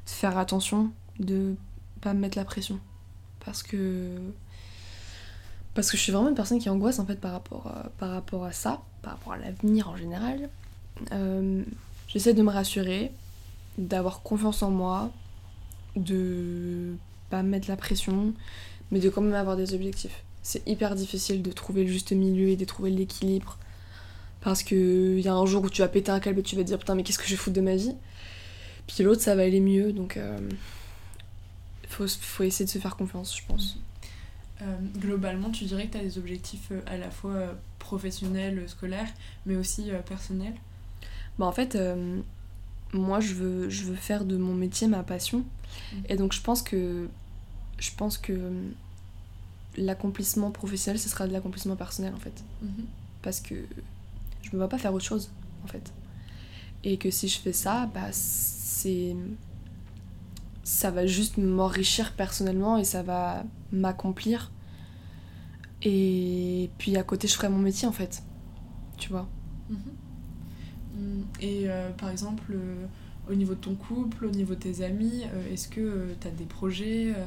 [0.06, 1.54] faire attention, de
[2.00, 2.78] pas me mettre la pression.
[3.44, 4.08] Parce que.
[5.74, 8.82] Parce que je suis vraiment une personne qui angoisse en fait par rapport, à- ça,
[9.02, 10.48] par rapport à l'avenir en général.
[11.12, 11.62] Euh,
[12.08, 13.12] j'essaie de me rassurer,
[13.76, 15.10] d'avoir confiance en moi,
[15.96, 16.94] de
[17.30, 18.32] pas me mettre la pression,
[18.90, 20.22] mais de quand même avoir des objectifs.
[20.42, 23.58] C'est hyper difficile de trouver le juste milieu et de trouver l'équilibre.
[24.40, 26.62] Parce que y a un jour où tu vas péter un câble et tu vas
[26.62, 27.94] te dire putain mais qu'est-ce que je vais foutre de ma vie?
[28.86, 30.38] Puis l'autre ça va aller mieux donc euh,
[31.88, 33.78] faut, faut essayer de se faire confiance je pense.
[34.62, 39.08] Euh, globalement, tu dirais que tu as des objectifs euh, à la fois professionnels, scolaires,
[39.46, 40.54] mais aussi personnels?
[41.38, 42.20] Bah en fait euh,
[42.92, 45.44] moi je veux, je veux faire de mon métier ma passion.
[46.08, 47.08] Et donc je pense que
[47.78, 48.68] je pense que euh,
[49.76, 52.44] l'accomplissement professionnel ce sera de l'accomplissement personnel en fait.
[53.22, 53.54] parce que
[54.42, 55.30] je me vois pas faire autre chose
[55.64, 55.92] en fait.
[56.84, 59.16] Et que si je fais ça, bah c'est
[60.62, 64.50] ça va juste m'enrichir personnellement et ça va m'accomplir.
[65.82, 68.22] Et puis à côté, je ferai mon métier en fait.
[68.98, 69.28] Tu vois.
[69.68, 71.24] Mhm.
[71.40, 72.86] Et euh, par exemple, euh,
[73.30, 76.30] au niveau de ton couple, au niveau de tes amis, euh, est-ce que tu as
[76.30, 77.24] des projets euh,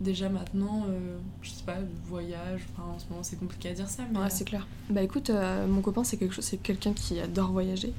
[0.00, 3.74] déjà maintenant, euh, je sais pas, de voyage, enfin en ce moment c'est compliqué à
[3.74, 4.66] dire ça, mais Ouais, euh, c'est clair.
[4.90, 7.92] Bah écoute, euh, mon copain, c'est quelque chose, c'est quelqu'un qui adore voyager,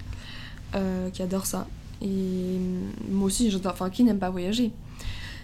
[0.75, 1.67] euh, qui adore ça.
[2.01, 3.73] Et mm, moi aussi, j'adore.
[3.73, 4.71] Enfin, qui n'aime pas voyager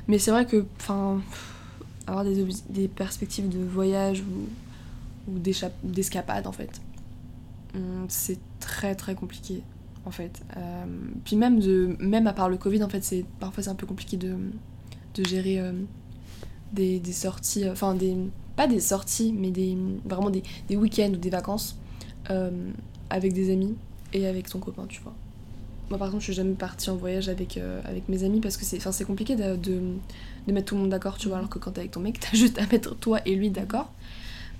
[0.08, 1.22] Mais c'est vrai que, enfin,
[2.08, 5.40] avoir des, perspectives de voyage ou, ou
[5.84, 6.82] d'escapade, en fait,
[7.76, 9.64] hum, c'est très très compliqué,
[10.06, 10.42] en fait.
[10.58, 10.86] Euh,
[11.24, 13.86] puis même, de, même à part le Covid, en fait, c'est parfois c'est un peu
[13.88, 14.36] compliqué de,
[15.16, 15.74] de gérer euh,
[16.74, 18.16] des, des sorties, euh, enfin, des,
[18.56, 21.78] pas des sorties, mais des, vraiment des, des week-ends ou des vacances
[22.30, 22.72] euh,
[23.10, 23.76] avec des amis
[24.14, 25.14] et avec ton copain, tu vois.
[25.90, 28.64] Moi, par exemple, je suis jamais partie en voyage avec, avec mes amis parce que
[28.64, 29.82] c'est c'est compliqué de, de,
[30.48, 32.18] de mettre tout le monde d'accord, tu vois, alors que quand t'es avec ton mec,
[32.22, 33.92] t'as juste à mettre toi et lui d'accord.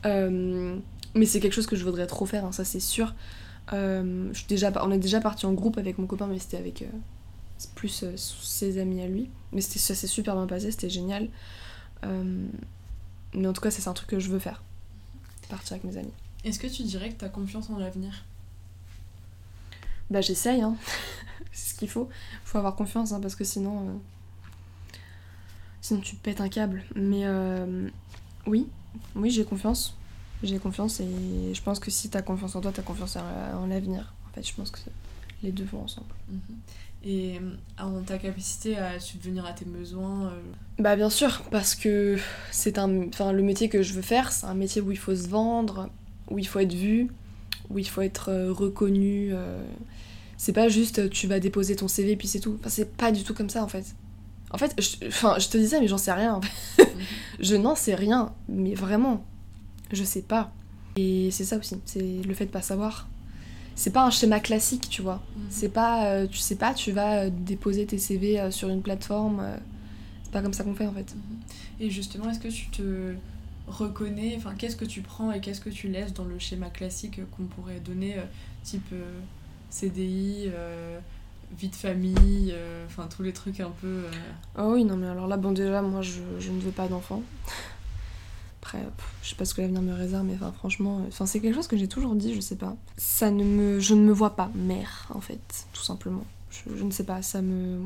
[0.04, 3.14] Mais c'est quelque chose que je voudrais trop faire, hein, ça c'est sûr.
[3.74, 6.58] Euh, je suis déjà, on est déjà parti en groupe avec mon copain, mais c'était
[6.58, 6.88] avec euh,
[7.76, 9.30] plus euh, ses amis à lui.
[9.52, 11.30] Mais ça s'est super bien passé, c'était génial.
[13.34, 14.62] Mais en tout cas, c'est un truc que je veux faire.
[15.50, 16.14] Partir avec mes amis.
[16.44, 18.24] Est-ce que tu dirais que tu as confiance en l'avenir?
[20.10, 20.76] Bah j'essaye, hein.
[21.52, 22.10] c'est ce qu'il faut.
[22.44, 24.00] Faut avoir confiance, hein, parce que sinon...
[25.82, 26.84] Sinon tu pètes un câble.
[26.96, 27.26] Mais
[28.48, 28.68] oui,
[29.16, 29.98] oui j'ai confiance.
[30.44, 33.68] J'ai confiance et je pense que si t'as confiance en toi, t'as confiance en, en
[33.68, 34.14] l'avenir.
[34.30, 34.80] En fait, je pense que
[35.44, 36.08] les deux vont ensemble.
[36.30, 36.40] Mhm.
[37.04, 40.42] Et euh, en ta capacité à subvenir à tes besoins euh,
[40.78, 42.18] Bah bien sûr, parce que
[42.52, 43.08] c'est un...
[43.08, 45.90] Enfin, le métier que je veux faire, c'est un métier où il faut se vendre,
[46.30, 47.10] où il faut être vu,
[47.72, 49.30] où il faut être euh, reconnu.
[49.34, 49.64] euh,
[50.38, 52.58] C'est pas juste tu vas déposer ton CV puis c'est tout.
[52.60, 53.96] Enfin, c'est pas du tout comme ça en fait.
[54.52, 56.36] En fait, je, enfin, je te dis ça mais j'en sais rien.
[56.36, 56.84] en fait.
[56.84, 57.02] Mhm.
[57.40, 59.26] je n'en sais rien, mais vraiment,
[59.96, 60.52] je sais pas.
[60.98, 63.08] Et c'est ça aussi, c'est le fait de pas savoir.
[63.76, 65.22] C'est pas un schéma classique, tu vois.
[65.50, 68.82] C'est pas, euh, tu sais pas, tu vas euh, déposer tes CV euh, sur une
[68.82, 69.40] plateforme.
[69.42, 69.56] euh,
[70.24, 71.14] c'est pas comme ça qu'on fait en fait.
[71.16, 71.40] Mhm.
[71.80, 73.14] Et justement, est-ce que tu te
[73.68, 77.22] reconnais, enfin, qu'est-ce que tu prends et qu'est-ce que tu laisses dans le schéma classique
[77.32, 78.24] qu'on pourrait donner, euh,
[78.64, 79.20] type euh,
[79.70, 81.00] CDI, euh,
[81.58, 83.88] vie de famille, euh, enfin, tous les trucs un peu.
[83.88, 84.12] euh,
[84.60, 87.24] Oh oui, non, mais alors là, bon, déjà, moi, je, je ne veux pas d'enfant.
[88.62, 88.84] Après,
[89.24, 91.56] je sais pas ce que l'avenir me réserve, mais enfin, franchement, euh, enfin, c'est quelque
[91.56, 92.76] chose que j'ai toujours dit, je sais pas.
[92.96, 93.80] Ça ne me...
[93.80, 96.24] Je ne me vois pas mère, en fait, tout simplement.
[96.52, 97.80] Je, je ne sais pas, ça me...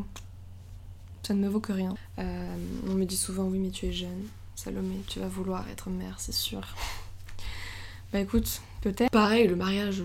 [1.23, 1.95] Ça ne me vaut que rien.
[2.19, 2.55] Euh,
[2.87, 4.27] on me dit souvent, oui, mais tu es jeune.
[4.55, 6.61] Salomé, tu vas vouloir être mère, c'est sûr.
[8.13, 9.11] bah écoute, peut-être.
[9.11, 10.03] Pareil, le mariage,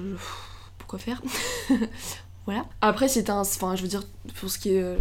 [0.79, 1.23] pourquoi faire?
[2.47, 2.65] Voilà.
[2.81, 3.43] Après, si t'as un...
[3.43, 4.03] Enfin, je veux dire,
[4.37, 4.83] pour ce qui est...
[4.83, 4.97] euh,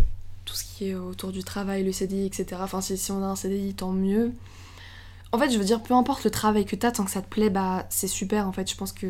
[0.45, 2.59] tout ce qui est autour du travail, le CDI, etc.
[2.59, 4.33] Enfin, si, si on a un CDI, tant mieux.
[5.31, 7.29] En fait, je veux dire, peu importe le travail que t'as, tant que ça te
[7.29, 8.47] plaît, bah c'est super.
[8.47, 9.07] En fait, je pense que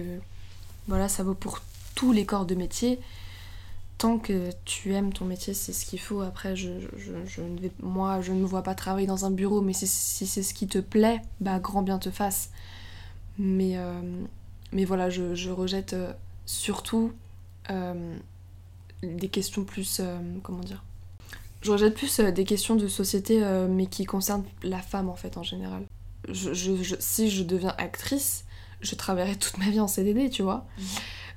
[0.88, 1.62] voilà, ça vaut pour
[1.96, 3.00] tous les corps de métier.
[3.98, 6.22] Tant que tu aimes ton métier, c'est ce qu'il faut.
[6.22, 7.42] Après, je, je,
[7.82, 10.68] moi, je ne me vois pas travailler dans un bureau, mais si, c'est ce qui
[10.68, 12.50] te plaît, bah grand bien te fasse.
[13.38, 14.02] Mais, euh,
[14.86, 16.12] voilà, je, je rejette euh,
[16.46, 17.14] surtout
[17.70, 18.18] euh,
[19.04, 20.02] des questions plus.
[20.44, 20.84] comment dire?
[21.62, 25.44] Je rejette plus des questions de société, mais qui concernent la femme en fait en
[25.44, 25.84] général.
[26.28, 28.46] Je, je- je- si je deviens actrice,
[28.82, 30.66] je travaillerai toute ma vie en CDD, tu vois.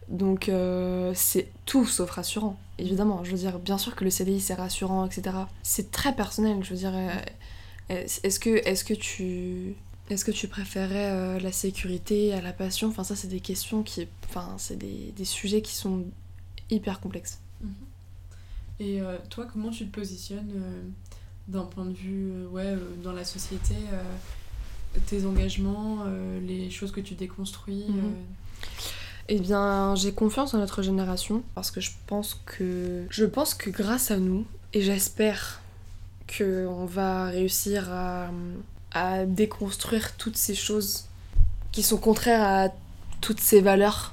[0.08, 3.24] Donc euh, c'est tout sauf rassurant, évidemment.
[3.24, 5.36] Je veux dire, bien sûr que le CDI c'est rassurant, etc.
[5.62, 6.92] C'est très personnel, je veux dire.
[6.94, 7.08] euh,
[7.88, 9.74] est-ce que, est que tu...
[10.10, 12.88] Est-ce que tu préférais euh, la sécurité à la passion?
[12.88, 14.06] Enfin ça c'est des questions qui...
[14.28, 16.04] Enfin c'est des, des sujets qui sont
[16.70, 17.40] hyper complexes.
[18.80, 20.52] Et euh, toi, comment tu te positionnes
[21.48, 23.74] d'un point de vue ouais, dans la société
[25.06, 27.98] Tes engagements, euh, les choses que tu déconstruis Mhm.
[27.98, 28.66] euh,
[29.28, 33.70] Eh bien, j'ai confiance en notre génération parce que je pense que je pense que
[33.70, 35.60] grâce à nous et j'espère
[36.26, 38.30] que on va réussir à,
[38.92, 41.04] à déconstruire toutes ces choses
[41.70, 42.68] qui sont contraires à
[43.20, 44.12] toutes ces valeurs.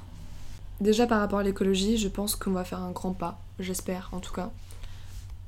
[0.80, 4.20] Déjà par rapport à l'écologie, je pense qu'on va faire un grand pas, j'espère en
[4.20, 4.50] tout cas.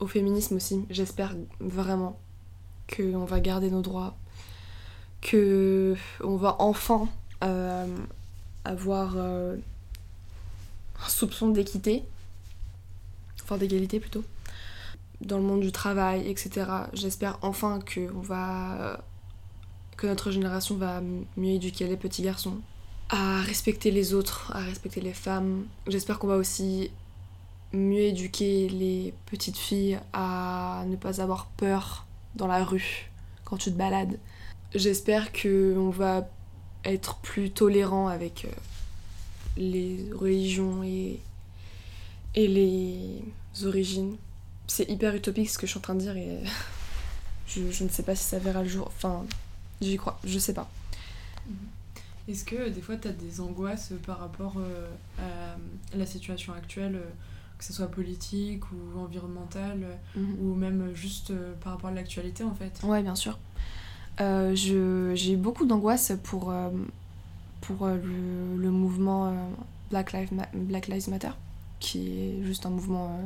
[0.01, 2.19] Au féminisme aussi, j'espère vraiment
[2.95, 4.17] qu'on va garder nos droits,
[5.23, 7.09] que on va enfin
[7.43, 7.87] euh,
[8.65, 9.57] avoir euh,
[11.03, 12.05] un soupçon d'équité,
[13.43, 14.25] enfin d'égalité plutôt,
[15.23, 16.67] dans le monde du travail, etc.
[16.93, 19.03] J'espère enfin que on va
[19.97, 21.01] que notre génération va
[21.37, 22.59] mieux éduquer les petits garçons
[23.09, 25.67] à respecter les autres, à respecter les femmes.
[25.87, 26.91] J'espère qu'on va aussi
[27.73, 33.11] mieux éduquer les petites filles à ne pas avoir peur dans la rue
[33.45, 34.19] quand tu te balades.
[34.75, 36.29] J'espère que on va
[36.85, 38.49] être plus tolérant avec euh,
[39.57, 41.21] les religions et,
[42.35, 43.23] et les
[43.65, 44.17] origines.
[44.67, 46.41] C'est hyper utopique ce que je suis en train de dire et
[47.47, 48.87] je, je ne sais pas si ça verra le jour.
[48.87, 49.25] Enfin,
[49.81, 50.71] j'y crois, je sais pas.
[52.29, 56.95] Est-ce que des fois tu as des angoisses par rapport euh, à la situation actuelle,
[56.97, 57.11] euh,
[57.59, 62.55] que ce soit politique ou environnementale, euh, ou même juste par rapport à l'actualité en
[62.55, 62.81] fait?
[62.85, 63.39] Ouais, bien sûr.
[64.21, 66.71] Euh, j'ai eu beaucoup d'angoisse pour, euh,
[67.63, 69.35] pour euh, le, le mouvement
[69.91, 71.31] Black, Lives Black Lives Matter,
[71.81, 73.19] qui est juste un mouvement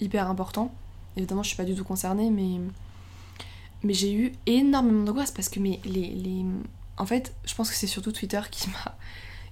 [0.00, 0.72] hyper important.
[1.16, 2.60] Évidemment, je suis pas du tout concernée, mais,
[3.82, 6.44] mais j'ai eu énormément d'angoisse parce que mais les, les...
[6.98, 8.40] En fait, je pense que c'est surtout Twitter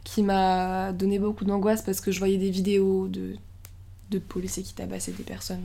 [0.03, 3.37] qui m'a donné beaucoup d'angoisse parce que je voyais des vidéos de,
[4.11, 5.65] de policiers qui tabassaient des personnes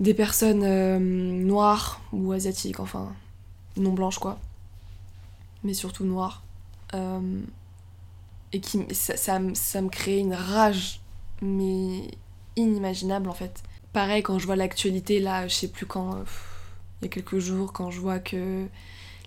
[0.00, 3.12] des personnes euh, noires ou asiatiques, enfin
[3.76, 4.38] non blanches quoi,
[5.64, 6.42] mais surtout noires,
[6.94, 7.40] Euh,
[8.52, 11.00] et qui ça, me- créait une rage
[11.40, 12.10] mais
[12.56, 13.62] inimaginable en fait.
[13.92, 16.24] Pareil quand je vois l'actualité là, je sais plus quand, euh,
[17.00, 18.66] il y a quelques jours, quand je vois que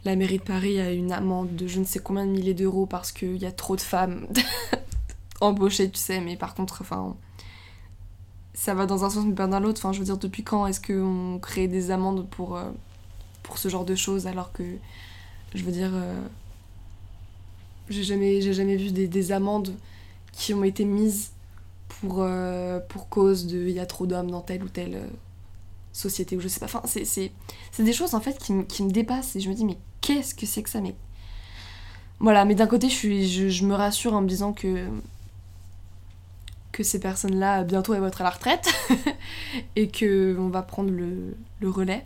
[0.03, 2.85] la mairie de Paris a une amende de je ne sais combien de milliers d'euros
[2.85, 4.27] parce qu'il y a trop de femmes
[5.41, 7.15] embauchées, tu sais, mais par contre, enfin,
[8.53, 9.79] ça va dans un sens mais pas dans l'autre.
[9.79, 12.69] Enfin, je veux dire, depuis quand est-ce qu'on crée des amendes pour, euh,
[13.41, 14.63] pour ce genre de choses alors que,
[15.55, 16.21] je veux dire, euh,
[17.89, 19.73] j'ai jamais, jamais vu des, des amendes
[20.31, 21.31] qui ont été mises
[21.87, 25.01] pour, euh, pour cause de il y a trop d'hommes dans telle ou telle
[25.91, 26.65] société ou je sais pas.
[26.65, 27.31] Enfin, c'est,
[27.79, 30.45] des choses en fait qui, qui me dépassent et je me dis, mais qu'est-ce que
[30.45, 30.81] c'est que ça?
[30.81, 30.95] Mais...
[32.19, 34.87] Voilà, mais d'un côté, je, je me rassure en me disant que
[36.73, 38.73] que ces personnes-là bientôt elles vont être à la retraite
[39.77, 42.05] et que on va prendre le, le relais.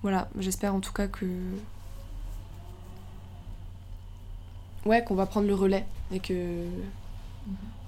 [0.00, 1.26] Voilà, j'espère en tout cas que
[4.86, 6.64] ouais qu'on va prendre le relais et que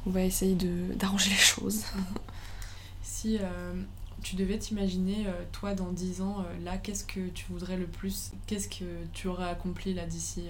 [0.07, 1.85] on va essayer de d'arranger les choses.
[3.03, 3.75] Si euh,
[4.23, 7.87] tu devais t'imaginer, euh, toi, dans 10 ans, euh, là, qu'est-ce que tu voudrais le
[7.87, 8.33] plus?
[8.47, 10.45] Qu'est-ce que tu aurais accompli là d'ici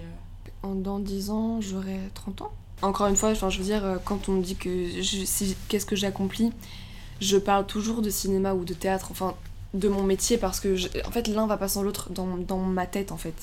[0.63, 2.53] Dans 10 ans, j'aurai 30 ans.
[2.81, 6.51] Encore une fois, je veux dire, euh, quand on me dit qu'est-ce que j'ai accompli,
[7.19, 9.35] je parle toujours de cinéma ou de théâtre, enfin
[9.73, 10.75] de mon métier, parce que
[11.07, 13.35] en fait l'un va pas sans l'autre dans, dans ma tête en fait.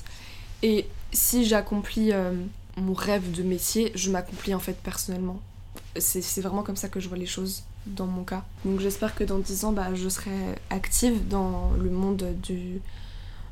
[0.63, 2.33] Et si j'accomplis euh,
[2.77, 5.41] mon rêve de métier, je m'accomplis en fait personnellement.
[5.97, 8.45] C'est vraiment comme ça que je vois les choses dans mon cas.
[8.65, 10.31] Donc j'espère que dans 10 ans, bah, je serai
[10.71, 12.81] active dans le monde du,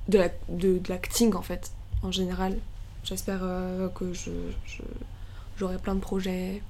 [0.09, 1.71] de la- de- de l'acting en fait,
[2.03, 2.59] en général.
[3.05, 4.31] J'espère euh, que je-
[5.59, 6.63] j'aurai plein de projets,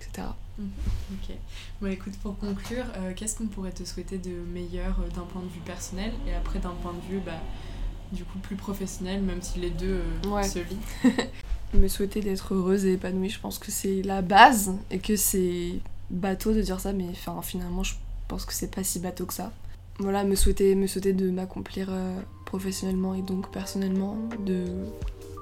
[0.00, 0.28] etc.
[0.58, 1.34] Ok.
[1.80, 5.42] Bon, écoute, pour conclure, euh, qu'est-ce qu'on pourrait te souhaiter de meilleur euh, d'un point
[5.42, 7.32] de vue personnel et après d'un point de vue, bah,
[8.12, 10.44] du coup, plus professionnel, même si les deux euh, Ouais.
[10.44, 10.78] se lient?
[11.74, 15.80] Me souhaiter d'être heureuse et épanouie, je pense que c'est la base et que c'est
[16.08, 17.94] bateau de dire ça, mais enfin, finalement, je
[18.28, 19.52] pense que c'est pas si bateau que ça.
[19.98, 21.88] Voilà, me souhaiter, me souhaiter de m'accomplir
[22.44, 24.16] professionnellement et donc personnellement,
[24.46, 24.66] de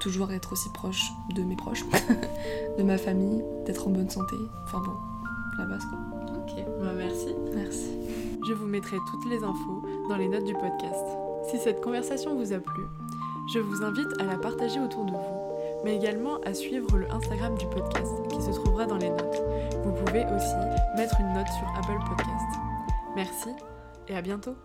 [0.02, 1.84] toujours être aussi proche de mes proches,
[2.78, 4.36] de ma famille, d'être en bonne santé.
[4.64, 4.92] Enfin bon,
[5.58, 5.98] la base quoi.
[6.36, 7.28] Ok, bah, merci.
[7.54, 7.90] Merci.
[8.46, 11.06] Je vous mettrai toutes les infos dans les notes du podcast.
[11.48, 12.82] Si cette conversation vous a plu,
[13.54, 17.56] je vous invite à la partager autour de vous, mais également à suivre le Instagram
[17.56, 19.42] du podcast qui se trouvera dans les notes.
[19.84, 20.56] Vous pouvez aussi
[20.96, 22.58] mettre une note sur Apple Podcast.
[23.14, 23.50] Merci
[24.08, 24.56] et à bientôt